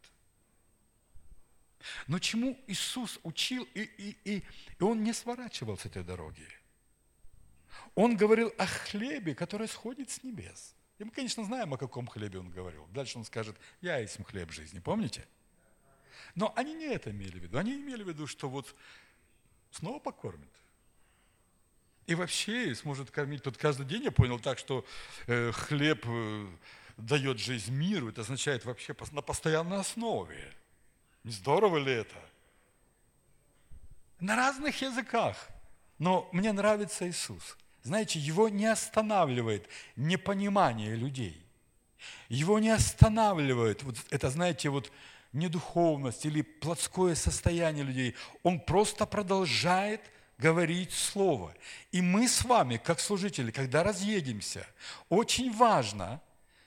[2.06, 4.44] Но чему Иисус учил, и, и, и,
[4.78, 6.46] и Он не сворачивал с этой дороги.
[7.94, 10.74] Он говорил о хлебе, который сходит с небес.
[10.98, 12.86] И мы, конечно, знаем, о каком хлебе Он говорил.
[12.88, 15.26] Дальше Он скажет, я есть хлеб жизни, помните?
[16.34, 17.58] Но они не это имели в виду.
[17.58, 18.74] Они имели в виду, что вот
[19.70, 20.48] снова покормит.
[22.06, 23.42] И вообще сможет кормить.
[23.42, 24.84] Тут каждый день я понял так, что
[25.26, 26.46] э, хлеб э,
[26.96, 28.08] дает жизнь миру.
[28.08, 30.52] Это означает вообще на постоянной основе.
[31.24, 32.16] Не здорово ли это?
[34.20, 35.48] На разных языках.
[35.98, 37.56] Но мне нравится Иисус.
[37.82, 41.44] Знаете, его не останавливает непонимание людей.
[42.28, 44.92] Его не останавливает, вот это, знаете, вот
[45.32, 48.14] недуховность или плотское состояние людей.
[48.42, 50.00] Он просто продолжает
[50.38, 51.54] говорить Слово.
[51.90, 54.66] И мы с вами, как служители, когда разъедемся,
[55.08, 56.20] очень важно,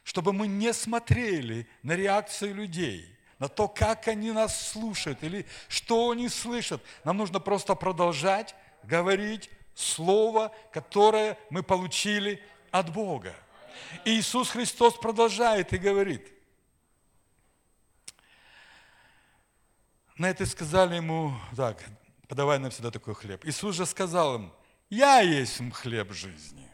[0.04, 3.08] чтобы мы не смотрели на реакцию людей–
[3.42, 6.80] на то, как они нас слушают или что они слышат.
[7.04, 13.34] Нам нужно просто продолжать говорить Слово, которое мы получили от Бога.
[14.06, 16.32] И Иисус Христос продолжает и говорит.
[20.22, 21.84] На это сказали ему, так,
[22.28, 23.44] подавай нам сюда такой хлеб.
[23.44, 24.54] Иисус же сказал им,
[24.88, 26.70] я есть хлеб жизни.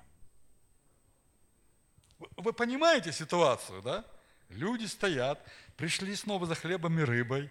[2.35, 4.03] Вы понимаете ситуацию, да?
[4.49, 5.41] Люди стоят,
[5.77, 7.49] пришли снова за хлебом и рыбой.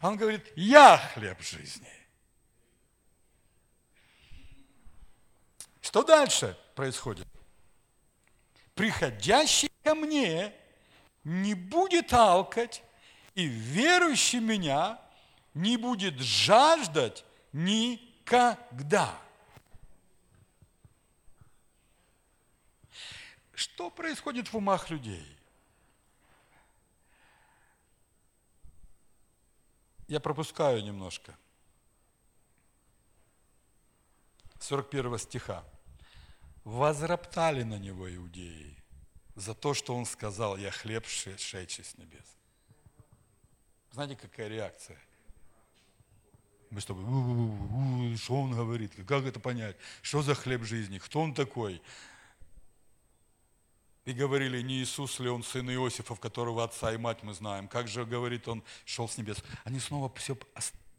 [0.00, 1.94] А он говорит, я хлеб жизни.
[5.80, 7.26] Что дальше происходит?
[8.74, 10.52] Приходящий ко мне
[11.24, 12.82] не будет алкать,
[13.34, 15.07] и верующий меня
[15.54, 19.18] не будет жаждать никогда.
[23.54, 25.36] Что происходит в умах людей?
[30.06, 31.36] Я пропускаю немножко.
[34.60, 35.64] 41 стиха.
[36.64, 38.76] «Возроптали на него иудеи
[39.34, 42.36] за то, что он сказал, я хлеб, шедший с небес».
[43.92, 44.98] Знаете, какая реакция?
[46.70, 51.32] Мы с тобой, что он говорит, как это понять, что за хлеб жизни, кто он
[51.32, 51.80] такой?
[54.04, 57.68] И говорили, не Иисус ли он сын Иосифов, которого отца и мать мы знаем.
[57.68, 59.42] Как же, говорит, он шел с небес.
[59.64, 60.36] Они снова все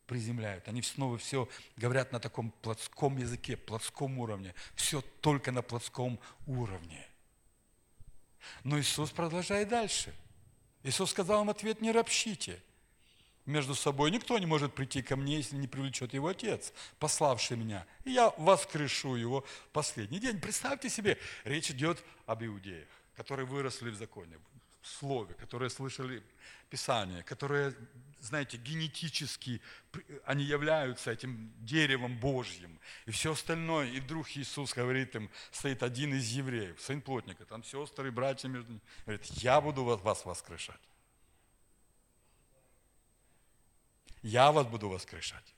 [0.05, 0.67] приземляют.
[0.67, 4.53] Они снова все говорят на таком плотском языке, плотском уровне.
[4.75, 7.07] Все только на плотском уровне.
[8.63, 10.13] Но Иисус продолжает дальше.
[10.83, 12.61] Иисус сказал им ответ, не ропщите
[13.49, 14.11] между собой.
[14.11, 17.85] Никто не может прийти ко мне, если не привлечет его Отец, пославший меня.
[18.05, 20.39] И я воскрешу его в последний день.
[20.39, 24.37] Представьте себе, речь идет об иудеях, которые выросли в законе,
[24.81, 26.23] в слове, которые слышали
[26.69, 27.73] Писание, которые,
[28.19, 29.59] знаете, генетически,
[30.25, 32.79] они являются этим деревом Божьим.
[33.07, 33.87] И все остальное.
[33.87, 38.69] И вдруг Иисус говорит им, стоит один из евреев, сын плотника, там сестры, братья между
[38.69, 38.81] ними.
[39.05, 40.88] Говорит, я буду вас воскрешать.
[44.21, 45.55] Я вас буду воскрешать.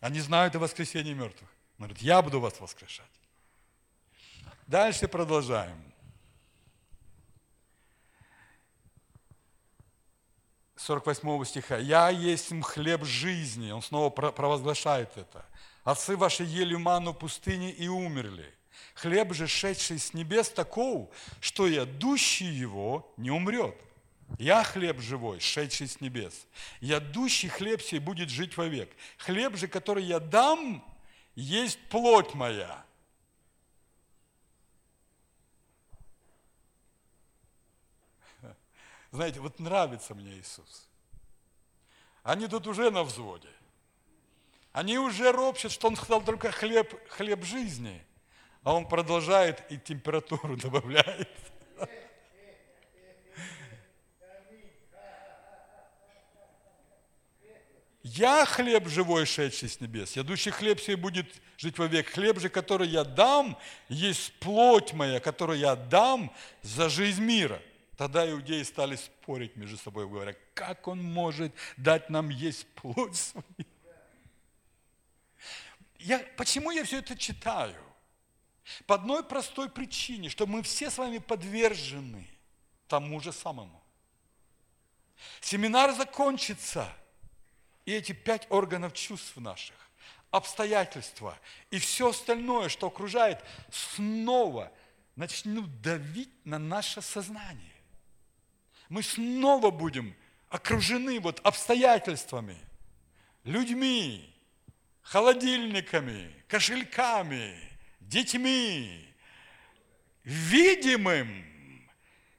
[0.00, 1.48] Они знают о воскресении мертвых.
[1.78, 3.06] Он говорит, я буду вас воскрешать.
[4.66, 5.92] Дальше продолжаем.
[10.82, 11.78] 48 стиха.
[11.78, 13.70] «Я есть хлеб жизни».
[13.70, 15.44] Он снова провозглашает это.
[15.84, 18.52] «Отцы ваши ели ману в пустыне и умерли.
[18.94, 21.08] Хлеб же, шедший с небес, таков,
[21.40, 23.76] что ядущий его не умрет.
[24.38, 26.46] Я хлеб живой, шедший с небес.
[26.80, 28.90] Ядущий хлеб сей будет жить вовек.
[29.18, 30.84] Хлеб же, который я дам,
[31.34, 32.84] есть плоть моя».
[39.12, 40.88] Знаете, вот нравится мне Иисус.
[42.22, 43.50] Они тут уже на взводе.
[44.72, 48.02] Они уже ропщат, что Он сказал только хлеб, хлеб жизни.
[48.62, 51.28] А Он продолжает и температуру добавляет.
[58.14, 60.16] Я хлеб живой, шедший с небес.
[60.16, 62.10] Ядущий хлеб сей будет жить вовек.
[62.10, 63.56] Хлеб же, который я дам,
[63.88, 67.62] есть плоть моя, которую я дам за жизнь мира.
[67.96, 73.46] Тогда иудеи стали спорить между собой, говоря, как он может дать нам есть плоть свою?
[75.98, 77.82] Я, почему я все это читаю?
[78.86, 82.28] По одной простой причине, что мы все с вами подвержены
[82.88, 83.82] тому же самому.
[85.40, 86.92] Семинар закончится–
[87.84, 89.76] и эти пять органов чувств наших,
[90.30, 91.38] обстоятельства
[91.70, 94.72] и все остальное, что окружает, снова
[95.16, 97.72] начнут давить на наше сознание.
[98.88, 100.14] Мы снова будем
[100.48, 102.58] окружены вот обстоятельствами,
[103.44, 104.34] людьми,
[105.02, 107.56] холодильниками, кошельками,
[108.00, 109.08] детьми,
[110.24, 111.44] видимым,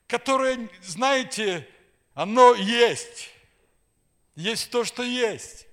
[0.07, 1.67] которое, знаете,
[2.13, 3.32] оно есть.
[4.35, 5.67] Есть то, что есть.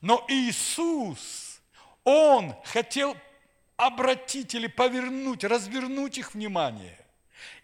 [0.00, 1.60] Но Иисус,
[2.04, 3.16] Он хотел
[3.76, 6.98] обратить или повернуть, развернуть их внимание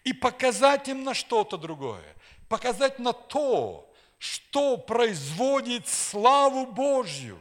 [0.03, 2.15] и показать им на что-то другое,
[2.47, 7.39] показать на то, что производит славу Божью,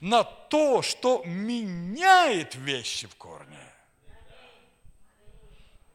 [0.00, 3.73] на то, что меняет вещи в корне.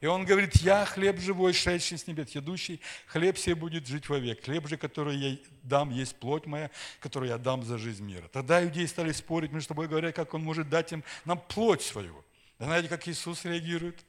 [0.01, 4.43] И он говорит, я хлеб живой, шедший с небес, едущий, хлеб себе будет жить вовек.
[4.45, 8.29] Хлеб же, который я дам, есть плоть моя, которую я дам за жизнь мира.
[8.29, 12.23] Тогда иудеи стали спорить между собой, говоря, как он может дать им нам плоть свою.
[12.59, 13.99] Да знаете, как Иисус реагирует?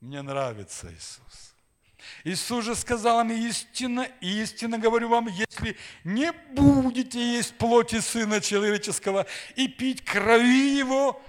[0.00, 1.54] Мне нравится Иисус.
[2.24, 9.26] Иисус же сказал им, истинно, истинно говорю вам, если не будете есть плоти Сына Человеческого
[9.54, 11.22] и пить крови Его,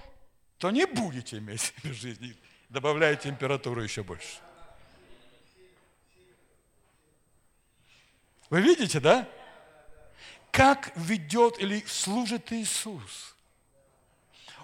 [0.58, 2.36] то не будете иметь жизни
[2.68, 4.38] добавляет температуру еще больше.
[8.50, 9.28] Вы видите, да?
[10.50, 13.36] Как ведет или служит Иисус?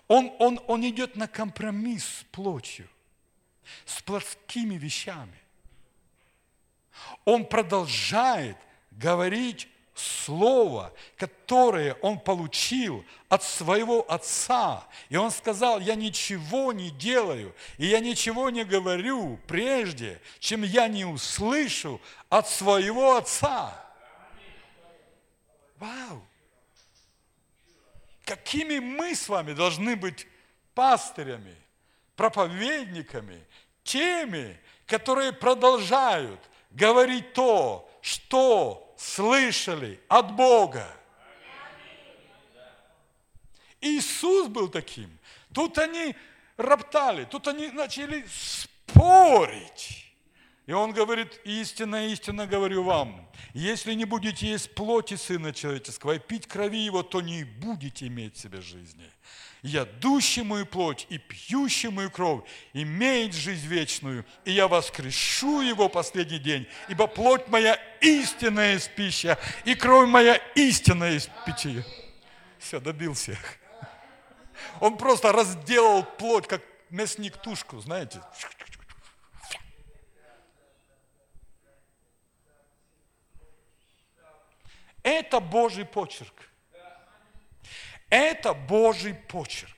[0.08, 2.88] Он, он, он идет на компромисс с плотью,
[3.84, 5.38] с плотскими вещами.
[7.24, 8.56] Он продолжает
[8.90, 14.86] говорить слово, которое он получил от своего отца.
[15.08, 20.88] И он сказал, я ничего не делаю, и я ничего не говорю прежде, чем я
[20.88, 23.80] не услышу от своего отца.
[25.76, 26.26] Вау!
[28.24, 30.26] Какими мы с вами должны быть
[30.74, 31.54] пастырями,
[32.16, 33.46] проповедниками,
[33.82, 36.40] теми, которые продолжают
[36.70, 40.86] говорить то, что слышали от Бога.
[43.80, 45.10] Иисус был таким.
[45.52, 46.16] Тут они
[46.56, 50.00] роптали, тут они начали спорить.
[50.66, 56.18] И он говорит, истинно, истинно говорю вам, если не будете есть плоти Сына Человеческого и
[56.18, 59.10] пить крови Его, то не будете иметь в себе жизни
[59.64, 62.42] я ядущий мою плоть и пьющий мою кровь,
[62.74, 69.38] имеет жизнь вечную, и я воскрешу его последний день, ибо плоть моя истинная из пища,
[69.64, 71.82] и кровь моя истинная из питья».
[72.58, 73.38] Все, добил всех.
[74.80, 76.60] Он просто разделал плоть, как
[76.90, 78.20] мясник тушку, знаете.
[85.02, 86.34] Это Божий почерк.
[88.14, 89.74] Это Божий почерк.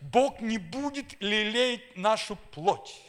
[0.00, 3.02] Бог не будет лелеять нашу плоть.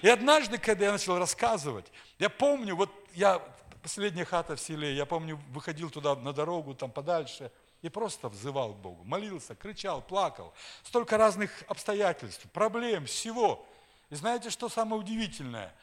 [0.00, 3.42] И однажды, когда я начал рассказывать, я помню, вот я,
[3.82, 8.72] последняя хата в селе, я помню, выходил туда на дорогу, там подальше, и просто взывал
[8.72, 10.54] к Богу, молился, кричал, плакал.
[10.82, 13.68] Столько разных обстоятельств, проблем, всего.
[14.08, 15.74] И знаете, что самое удивительное?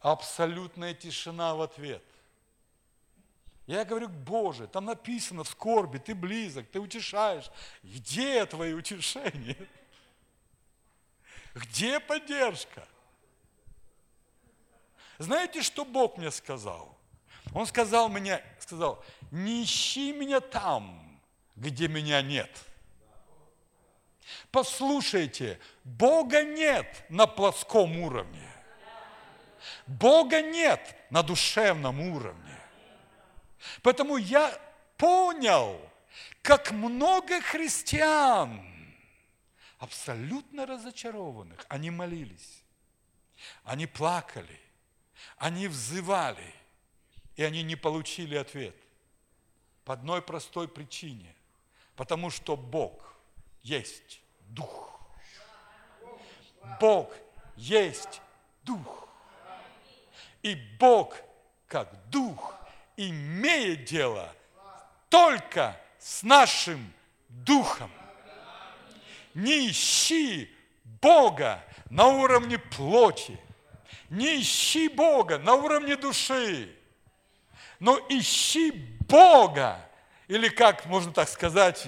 [0.00, 2.02] Абсолютная тишина в ответ.
[3.66, 7.50] Я говорю, Боже, там написано в скорби, ты близок, ты утешаешь.
[7.82, 9.56] Где твои утешения?
[11.54, 12.86] Где поддержка?
[15.18, 16.96] Знаете, что Бог мне сказал?
[17.54, 21.18] Он сказал мне, сказал, не ищи меня там,
[21.56, 22.50] где меня нет.
[24.50, 28.48] Послушайте, Бога нет на плоском уровне.
[29.86, 32.60] Бога нет на душевном уровне.
[33.82, 34.58] Поэтому я
[34.96, 35.80] понял,
[36.42, 38.60] как много христиан,
[39.78, 42.62] абсолютно разочарованных, они молились,
[43.64, 44.60] они плакали,
[45.38, 46.54] они взывали,
[47.36, 48.74] и они не получили ответ.
[49.84, 51.34] По одной простой причине.
[51.94, 53.14] Потому что Бог
[53.62, 55.00] есть Дух.
[56.80, 57.12] Бог
[57.56, 58.20] есть
[58.62, 59.08] Дух.
[60.42, 61.16] И Бог,
[61.66, 62.54] как Дух,
[62.96, 64.32] имеет дело
[65.08, 66.92] только с нашим
[67.28, 67.90] Духом.
[69.34, 70.50] Не ищи
[71.02, 73.38] Бога на уровне плоти,
[74.08, 76.74] не ищи Бога на уровне души,
[77.78, 78.70] но ищи
[79.08, 79.78] Бога,
[80.28, 81.86] или как можно так сказать,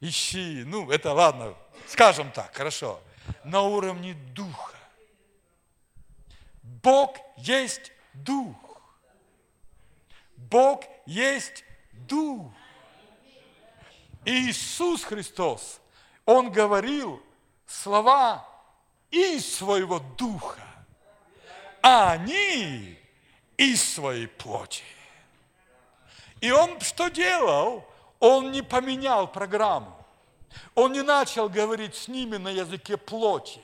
[0.00, 1.54] ищи, ну это ладно,
[1.88, 3.00] скажем так, хорошо,
[3.44, 4.76] на уровне Духа.
[6.62, 8.63] Бог есть Дух.
[10.50, 12.52] Бог есть Дух.
[14.24, 15.80] Иисус Христос,
[16.24, 17.22] Он говорил
[17.66, 18.46] слова
[19.10, 20.62] из своего Духа,
[21.82, 22.98] а они
[23.56, 24.82] из своей плоти.
[26.40, 27.84] И Он что делал?
[28.18, 29.94] Он не поменял программу.
[30.74, 33.60] Он не начал говорить с ними на языке плоти.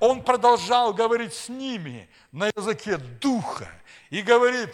[0.00, 3.68] Он продолжал говорить с ними на языке духа.
[4.10, 4.70] И говорит,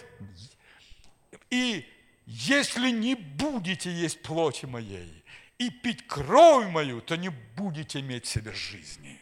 [1.51, 1.86] и
[2.26, 5.24] если не будете есть плоти моей
[5.59, 9.20] и пить кровь мою, то не будете иметь себе жизни.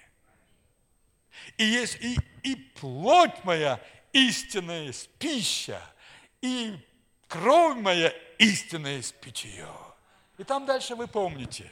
[1.57, 3.81] И есть и, и плоть моя
[4.13, 5.83] истинная есть пища,
[6.43, 6.79] и
[7.27, 9.69] кровь моя истинная есть питье.
[10.37, 11.71] И там дальше вы помните,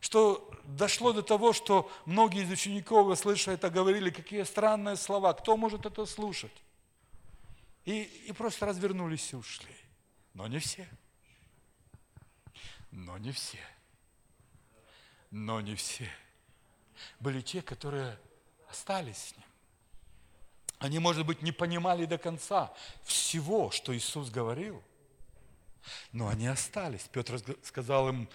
[0.00, 5.56] что дошло до того, что многие из учеников, слыша это, говорили, какие странные слова, кто
[5.56, 6.52] может это слушать?
[7.84, 9.77] И, и просто развернулись и ушли.
[10.38, 10.88] Но не все.
[12.92, 13.58] Но не все.
[15.32, 16.08] Но не все.
[17.18, 18.16] Были те, которые
[18.70, 19.44] остались с ним.
[20.78, 22.72] Они, может быть, не понимали до конца
[23.02, 24.80] всего, что Иисус говорил,
[26.12, 27.08] но они остались.
[27.10, 28.28] Петр сказал им,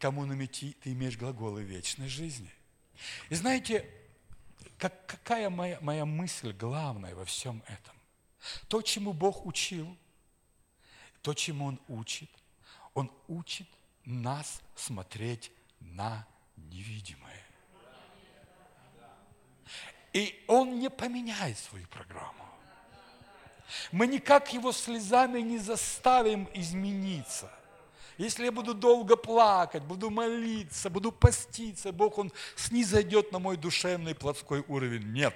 [0.00, 2.50] кому намети, ты имеешь глаголы вечной жизни.
[3.28, 3.88] И знаете,
[4.76, 7.94] как, какая моя, моя мысль главная во всем этом?
[8.66, 9.96] То, чему Бог учил–
[11.24, 12.28] то, чему Он учит,
[12.92, 13.66] Он учит
[14.04, 15.50] нас смотреть
[15.80, 17.42] на невидимое.
[20.12, 22.44] И Он не поменяет свою программу.
[23.90, 27.50] Мы никак его слезами не заставим измениться.
[28.18, 34.14] Если я буду долго плакать, буду молиться, буду поститься, Бог, Он снизойдет на мой душевный
[34.14, 35.10] плотской уровень.
[35.10, 35.34] Нет.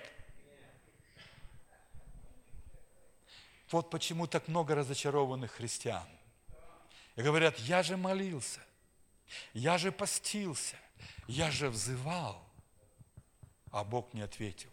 [3.70, 6.08] Вот почему так много разочарованных христиан.
[7.16, 8.60] И говорят, я же молился,
[9.52, 10.76] я же постился,
[11.26, 12.42] я же взывал,
[13.70, 14.70] а Бог не ответил.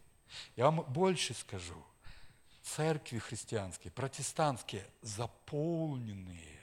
[0.56, 1.84] Я вам больше скажу.
[2.64, 6.60] Церкви христианские, протестантские, заполненные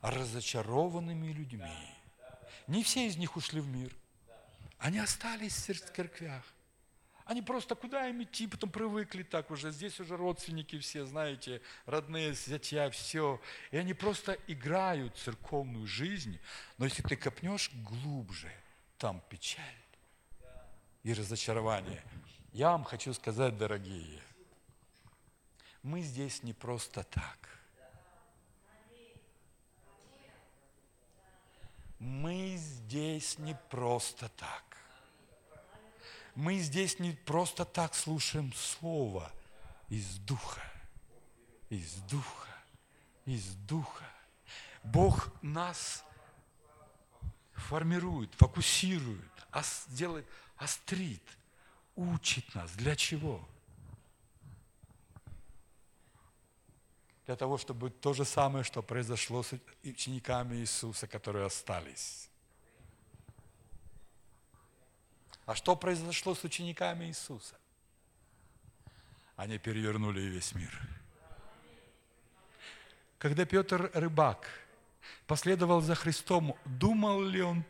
[0.00, 1.94] разочарованными людьми.
[2.66, 3.94] Не все из них ушли в мир.
[4.78, 6.44] Они остались в церквях.
[7.30, 12.34] Они просто куда им идти, потом привыкли так уже, здесь уже родственники все, знаете, родные,
[12.34, 13.40] зятья, все.
[13.70, 16.40] И они просто играют церковную жизнь,
[16.76, 18.52] но если ты копнешь глубже,
[18.98, 19.62] там печаль
[21.04, 22.02] и разочарование.
[22.52, 24.20] Я вам хочу сказать, дорогие,
[25.84, 27.48] мы здесь не просто так.
[32.00, 34.69] Мы здесь не просто так
[36.40, 39.30] мы здесь не просто так слушаем Слово
[39.90, 40.62] из Духа,
[41.68, 42.48] из Духа,
[43.26, 44.04] из Духа.
[44.82, 46.02] Бог нас
[47.52, 49.20] формирует, фокусирует,
[49.88, 50.26] делает,
[50.56, 51.22] острит,
[51.94, 52.70] учит нас.
[52.72, 53.46] Для чего?
[57.26, 59.52] Для того, чтобы то же самое, что произошло с
[59.84, 62.29] учениками Иисуса, которые остались.
[65.50, 67.56] А что произошло с учениками Иисуса?
[69.34, 70.70] Они перевернули весь мир.
[73.18, 74.46] Когда Петр Рыбак
[75.26, 77.64] последовал за Христом, думал ли он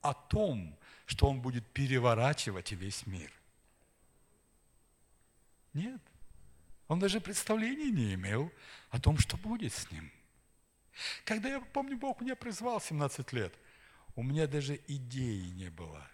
[0.00, 0.74] о том,
[1.04, 3.30] что он будет переворачивать весь мир?
[5.74, 6.00] Нет.
[6.86, 8.50] Он даже представления не имел
[8.88, 10.10] о том, что будет с ним.
[11.26, 13.52] Когда я помню, Бог меня призвал 17 лет,
[14.16, 16.08] у меня даже идеи не было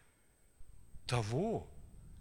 [1.07, 1.67] того,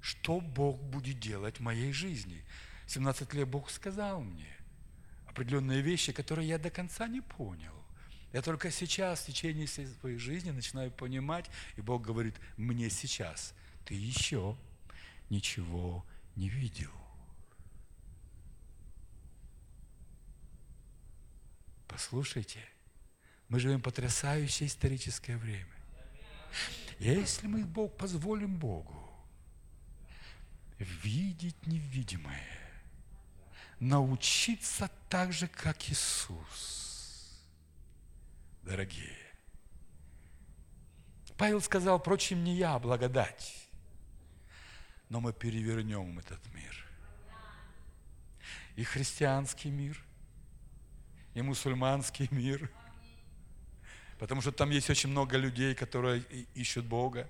[0.02, 2.44] что Бог будет делать в моей жизни.
[2.88, 4.48] 17 лет Бог сказал мне–
[5.34, 7.74] определенные вещи, которые я до конца не понял.
[8.34, 13.54] Я только сейчас, в течение своей жизни, начинаю понимать, и Бог говорит, мне сейчас,
[13.86, 14.56] ты еще
[15.30, 16.06] ничего
[16.36, 16.92] не видел.
[21.88, 22.60] Послушайте,
[23.50, 25.74] мы живем в потрясающее историческое время.
[27.04, 28.96] Если мы Бог позволим Богу
[30.80, 32.48] видеть невидимое,
[33.82, 37.38] научиться так же, как Иисус.
[38.62, 39.18] Дорогие,
[41.38, 43.68] Павел сказал, впрочем, не я, а благодать,
[45.10, 46.86] но мы перевернем этот мир.
[48.78, 50.02] И христианский мир,
[51.34, 52.72] и мусульманский мир,
[54.24, 56.22] потому что там есть очень много людей, которые
[56.56, 57.30] ищут Бога,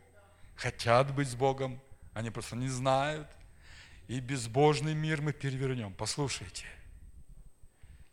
[0.56, 1.82] хотят быть с Богом,
[2.14, 3.28] они просто не знают–
[4.08, 5.94] и безбожный мир мы перевернем.
[5.94, 6.66] Послушайте,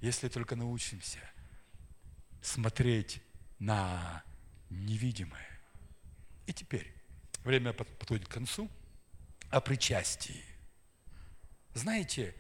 [0.01, 1.19] если только научимся
[2.41, 3.21] смотреть
[3.59, 4.23] на
[4.71, 5.61] невидимое.
[6.47, 6.93] И теперь,
[7.45, 8.71] время подходит к концу,
[9.51, 10.45] о причастии.
[11.75, 12.35] Знаете,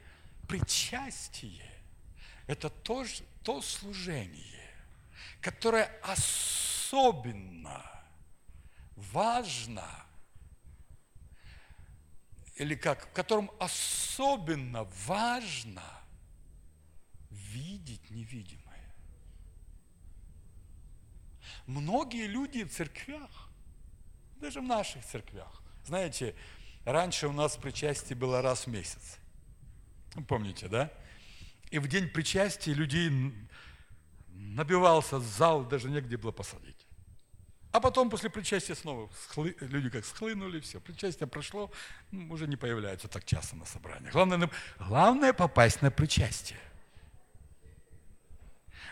[0.48, 1.68] причастие–
[2.46, 3.04] это то,
[3.42, 4.59] то служение,
[5.40, 7.82] которое особенно
[8.96, 9.84] важно–
[12.60, 15.82] или как, в котором особенно важно
[17.30, 18.94] видеть невидимое.
[21.66, 23.48] Многие люди в церквях,
[24.36, 26.34] даже в наших церквях, знаете,
[26.84, 29.16] раньше у нас причастие было раз в месяц.
[30.28, 30.92] Помните, да?
[31.70, 33.08] И в день причастия людей
[34.50, 36.86] набивался зал, даже негде было посадить.
[37.72, 41.70] А потом после причастия снова схлы, люди как схлынули, все, причастие прошло,
[42.10, 44.12] ну, уже не появляются так часто на собраниях.
[44.12, 46.58] Главное, главное попасть на причастие.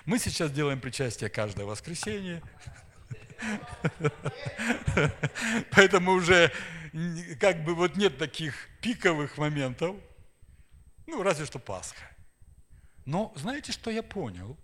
[0.05, 2.41] Мы сейчас делаем причастие каждое воскресенье,
[5.73, 6.53] поэтому уже
[7.41, 9.97] как бы вот нет таких пиковых моментов,
[11.07, 12.09] ну разве что Пасха.
[13.05, 14.57] Но знаете, что я понял?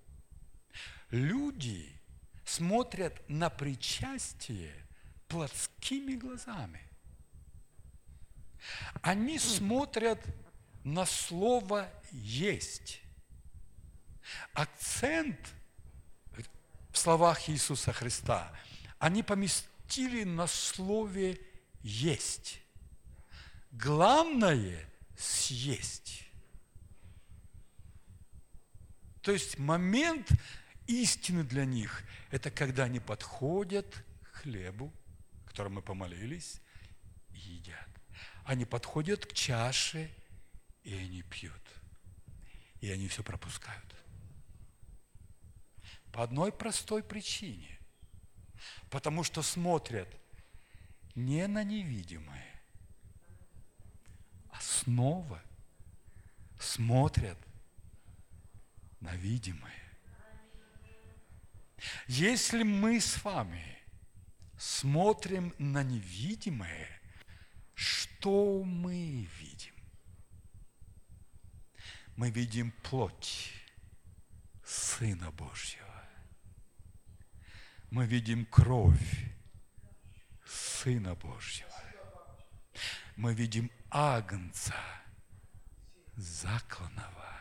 [1.14, 1.96] Люди
[2.44, 4.74] смотрят на причастие
[5.28, 6.80] плотскими глазами.
[9.00, 10.18] Они смотрят
[10.82, 13.00] на слово «есть».
[14.54, 15.38] Акцент
[16.90, 18.52] в словах Иисуса Христа
[18.98, 21.40] они поместили на слове
[21.80, 22.60] «есть».
[23.70, 24.84] Главное–
[25.16, 26.24] съесть.
[29.22, 30.28] То есть момент
[30.87, 33.87] истины для них– это когда они подходят
[34.22, 34.93] к хлебу,
[35.47, 36.61] которым мы помолились,
[37.30, 37.89] и едят.
[38.45, 40.11] Они подходят к чаше,
[40.82, 41.62] и они пьют.
[42.80, 43.95] И они все пропускают.
[46.12, 47.78] По одной простой причине.
[48.91, 50.09] Потому что смотрят
[51.14, 52.61] не на невидимое,
[54.51, 55.43] а снова
[56.59, 57.39] смотрят
[59.01, 59.84] на видимое.
[62.07, 63.64] Если мы с вами
[64.57, 66.89] смотрим на невидимое,
[67.74, 69.74] что мы видим?
[72.16, 73.53] Мы видим плоть
[74.64, 76.09] Сына Божьего.
[77.91, 79.35] Мы видим кровь
[80.47, 81.70] Сына Божьего.
[83.16, 84.74] Мы видим Агнца
[86.16, 87.39] закланного.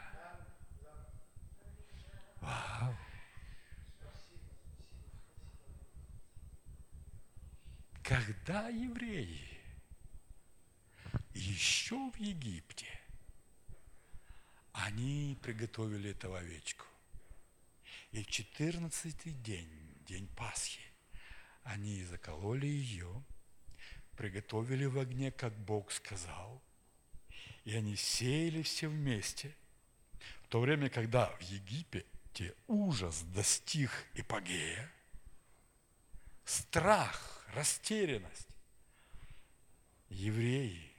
[2.42, 2.96] Вау!
[8.14, 9.42] Когда евреи
[11.34, 13.00] еще в Египте,
[14.72, 16.86] они приготовили эту овечку.
[18.12, 19.68] И в четырнадцатый день,
[20.06, 20.84] день Пасхи,
[21.64, 23.24] они закололи ее,
[24.16, 26.62] приготовили в огне, как Бог сказал,
[27.64, 29.56] и они сеяли все вместе.
[30.44, 34.92] В то время, когда в Египте ужас достиг эпогея,
[36.46, 38.48] страх, растерянность,
[40.10, 40.94] евреи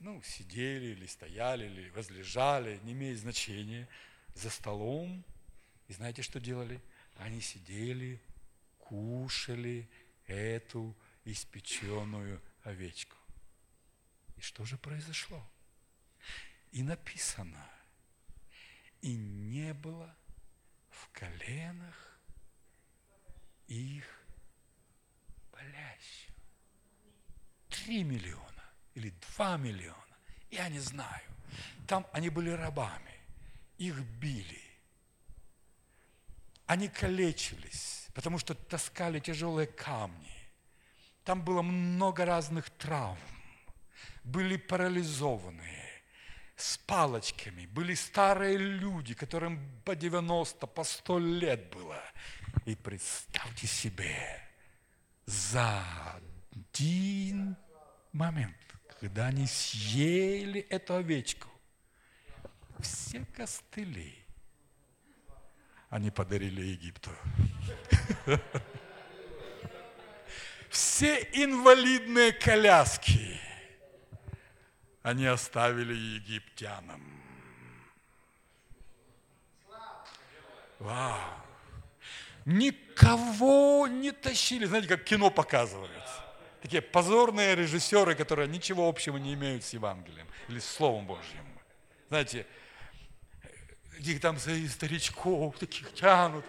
[0.00, 3.88] ну, сидели или стояли, или возлежали, не имеет значения,
[4.34, 5.24] за столом.
[5.88, 6.80] И знаете, что делали?
[7.16, 8.20] Они сидели,
[8.78, 9.88] кушали
[10.26, 13.16] эту испеченную овечку.
[14.36, 15.44] И что же произошло?
[16.70, 17.68] И написано,
[19.00, 20.14] и не было
[20.90, 22.07] в коленах
[23.68, 24.04] их
[25.52, 26.34] болящих.
[27.68, 28.64] Три миллиона
[28.94, 29.96] или два миллиона,
[30.50, 31.22] я не знаю.
[31.86, 33.14] Там они были рабами,
[33.78, 34.62] их били.
[36.66, 40.36] Они калечились, потому что таскали тяжелые камни.
[41.24, 43.18] Там было много разных травм.
[44.24, 45.87] Были парализованные,
[46.58, 47.66] с палочками.
[47.66, 52.02] Были старые люди, которым по 90, по 100 лет было.
[52.66, 54.42] И представьте себе,
[55.26, 55.84] за
[56.52, 57.56] один
[58.12, 58.54] момент
[59.00, 61.48] когда они съели эту овечку,
[62.80, 64.18] все костыли
[65.90, 67.10] они подарили Египту.
[70.68, 73.27] Все инвалидные коляски
[75.08, 77.02] они оставили египтянам.
[80.78, 81.18] Вау!
[82.44, 84.64] Никого не тащили.
[84.66, 86.24] Знаете, как кино показывается
[86.60, 91.46] такие позорные режиссеры, которые ничего общего не имеют с Евангелием или с Словом Божьим.
[92.08, 92.46] Знаете,
[93.98, 96.44] их там за старичков таких тянут.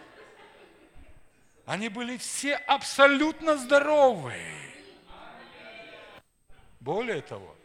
[1.66, 4.56] Они были все абсолютно здоровые.
[6.80, 7.56] Более того,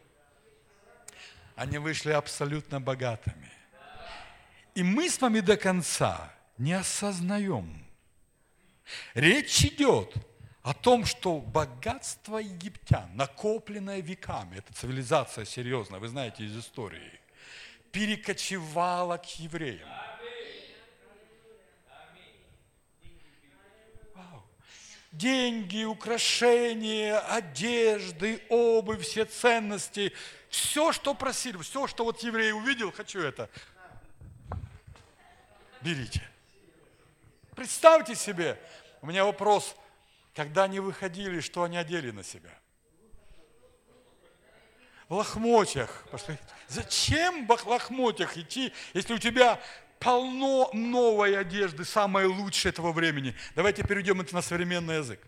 [1.56, 3.50] они вышли абсолютно богатыми.
[4.74, 7.84] И мы с вами до конца не осознаем.
[9.14, 10.14] Речь идет
[10.62, 17.20] о том, что богатство египтян, накопленное веками, это цивилизация серьезная, вы знаете из истории,
[17.92, 19.88] перекочевало к евреям.
[25.16, 30.12] Деньги, украшения, одежды, обувь, все ценности,
[30.48, 33.48] все, что просили, все, что вот еврей увидел, хочу это.
[35.80, 36.22] Берите.
[37.54, 38.58] Представьте себе,
[39.00, 39.76] у меня вопрос–
[40.34, 42.50] когда они выходили, что они одели на себя?
[45.08, 46.04] В лохмотьях.
[46.68, 49.60] Зачем в лохмотьях идти, если у тебя
[49.98, 53.34] полно новой одежды, самой лучшей этого времени?
[53.54, 55.20] Давайте перейдем это на современный язык.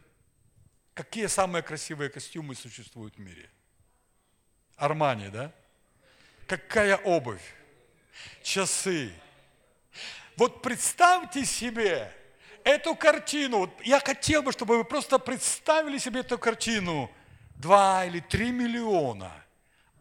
[0.94, 3.50] Какие самые красивые костюмы существуют в мире?
[4.76, 5.52] Армани, да?
[6.46, 7.54] Какая обувь?
[8.42, 9.12] Часы.
[10.36, 12.12] Вот представьте себе,
[12.64, 17.10] эту картину, я хотел бы, чтобы вы просто представили себе эту картину.
[17.56, 19.32] Два или три миллиона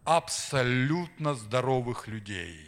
[0.06, 2.60] абсолютно здоровых людей,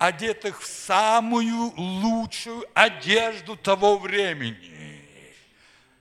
[0.00, 5.04] одетых в самую лучшую одежду того времени,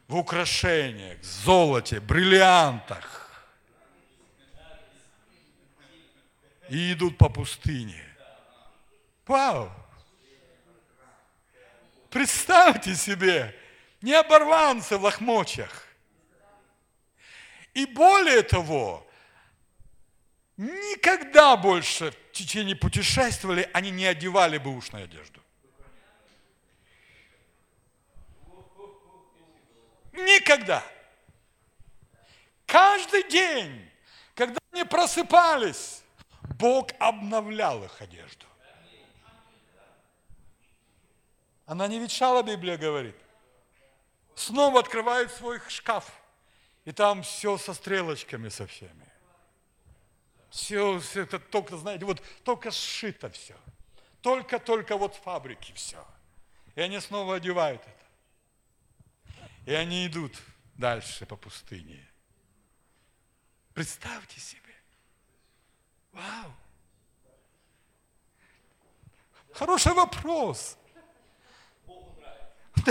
[0.07, 3.29] в украшениях, золоте, бриллиантах.
[6.69, 8.01] И идут по пустыне.
[9.27, 9.69] Вау!
[12.09, 13.53] Представьте себе,
[14.01, 15.87] не оборванцы в лохмочах.
[17.73, 19.05] И более того,
[20.59, 25.39] никогда больше в течение путешествовали, они не одевали бы ушную одежду.
[30.11, 30.83] Никогда.
[32.65, 33.89] Каждый день,
[34.35, 36.03] когда они просыпались,
[36.57, 38.45] Бог обновлял их одежду.
[41.65, 43.15] Она не ветшала, Библия говорит.
[44.35, 46.11] Снова открывает свой шкаф.
[46.83, 49.08] И там все со стрелочками со всеми.
[50.49, 53.55] Все, все это только, знаете, вот только сшито все.
[54.21, 56.05] Только-только вот фабрики все.
[56.75, 57.93] И они снова одевают это.
[59.65, 60.33] И они идут
[60.75, 62.07] дальше по пустыне.
[63.73, 64.73] Представьте себе.
[66.11, 66.51] Вау.
[69.53, 70.77] Хороший вопрос.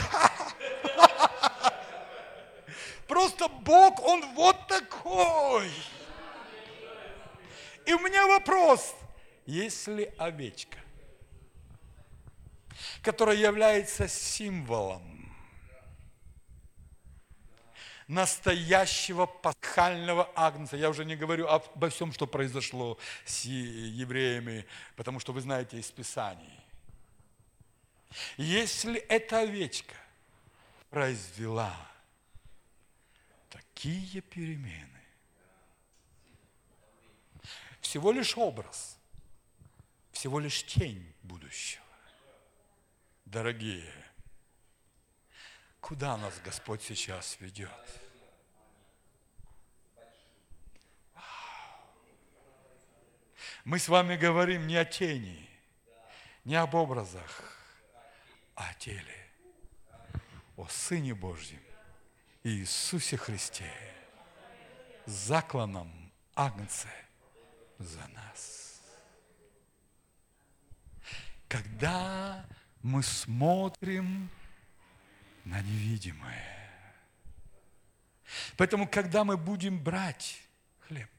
[3.09, 5.71] Просто Бог, Он вот такой.
[7.89, 8.95] И у меня вопрос,
[9.47, 10.79] если овечка
[13.03, 15.35] которая является символом
[18.07, 20.77] настоящего пасхального агнца.
[20.77, 24.67] Я уже не говорю обо всем, что произошло с евреями,
[24.97, 26.61] потому что вы знаете из Писаний.
[28.37, 29.95] Если эта овечка
[30.89, 31.77] произвела
[33.51, 34.98] такие перемены,
[37.89, 38.99] всего лишь образ,
[40.13, 41.83] всего лишь тень будущего.
[43.25, 43.91] Дорогие,
[45.81, 47.71] Куда нас Господь сейчас ведет?
[53.65, 55.49] Мы с вами говорим не о тени,
[56.45, 57.57] не об образах,
[58.55, 59.31] а о теле,
[60.59, 61.63] о Сыне Божьем,
[62.43, 63.73] Иисусе Христе,
[65.07, 67.08] закланном Агнце
[67.79, 68.81] за нас.
[71.49, 72.47] Когда
[72.83, 74.29] мы смотрим
[75.45, 76.71] на невидимое.
[78.57, 80.43] Поэтому, когда мы будем брать
[80.81, 81.11] хлеб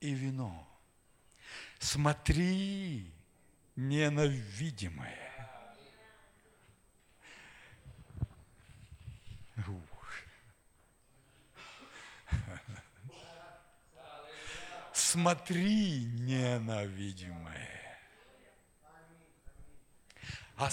[0.00, 0.66] и вино,
[1.78, 3.12] смотри
[3.76, 5.25] не на видимое.
[15.06, 17.76] Смотри не на видимое
[20.56, 20.68] а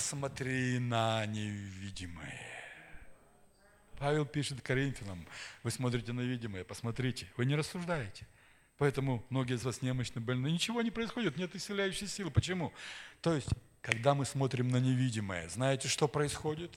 [0.79, 2.41] на невидимое.
[3.99, 5.27] Павел пишет Коринфянам,
[5.61, 8.25] вы смотрите на видимое, посмотрите, вы не рассуждаете.
[8.79, 10.47] Поэтому многие из вас немощны, больны.
[10.47, 12.31] Ничего не происходит, нет исцеляющей силы.
[12.31, 12.73] Почему?
[13.21, 13.49] То есть,
[13.81, 16.71] когда мы смотрим на невидимое, знаете, что происходит?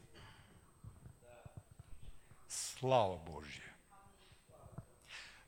[2.48, 3.62] Слава Божья.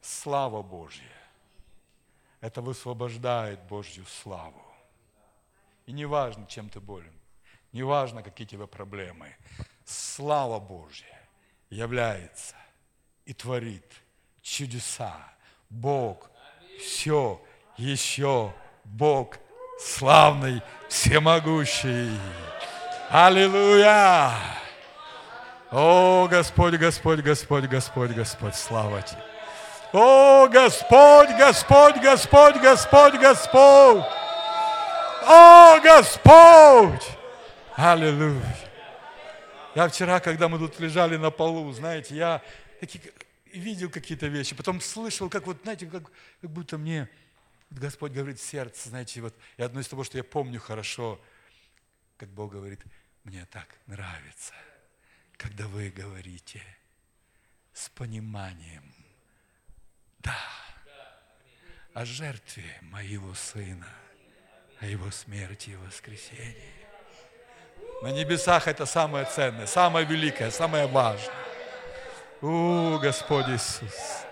[0.00, 1.17] Слава Божья.
[2.40, 4.62] Это высвобождает Божью славу.
[5.86, 7.12] И не важно, чем ты болен.
[7.72, 9.34] Неважно, какие у проблемы.
[9.84, 11.28] Слава Божья
[11.70, 12.56] является
[13.24, 13.84] и творит
[14.42, 15.16] чудеса.
[15.68, 16.30] Бог
[16.78, 17.42] все
[17.76, 19.38] еще Бог
[19.78, 22.10] славный, всемогущий.
[23.10, 24.32] Аллилуйя!
[25.70, 29.27] О, Господь, Господь, Господь, Господь, Господь, слава Тебе.
[29.92, 34.04] О, Господь, Господь, Господь, Господь, Господь.
[35.26, 37.16] О, Господь!
[37.74, 38.56] Аллилуйя.
[39.74, 42.42] Я вчера, когда мы тут лежали на полу, знаете, я
[43.46, 46.10] видел какие-то вещи, потом слышал, как вот, знаете, как,
[46.40, 47.08] как будто мне
[47.70, 51.20] Господь говорит в сердце, знаете, вот, и одно из того, что я помню хорошо,
[52.16, 52.80] как Бог говорит,
[53.24, 54.54] мне так нравится,
[55.36, 56.62] когда вы говорите
[57.72, 58.97] с пониманием,
[60.20, 60.36] да,
[61.94, 63.88] о жертве моего Сына,
[64.80, 66.74] о Его смерти и воскресении.
[68.02, 71.34] На небесах это самое ценное, самое великое, самое важное.
[72.40, 74.24] О, Господь Иисус.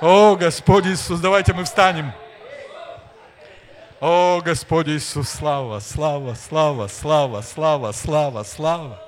[0.00, 2.12] О, Господь Иисус, давайте мы встанем.
[4.00, 9.05] О, Господь Иисус, слава, слава, слава, слава, слава, слава, слава.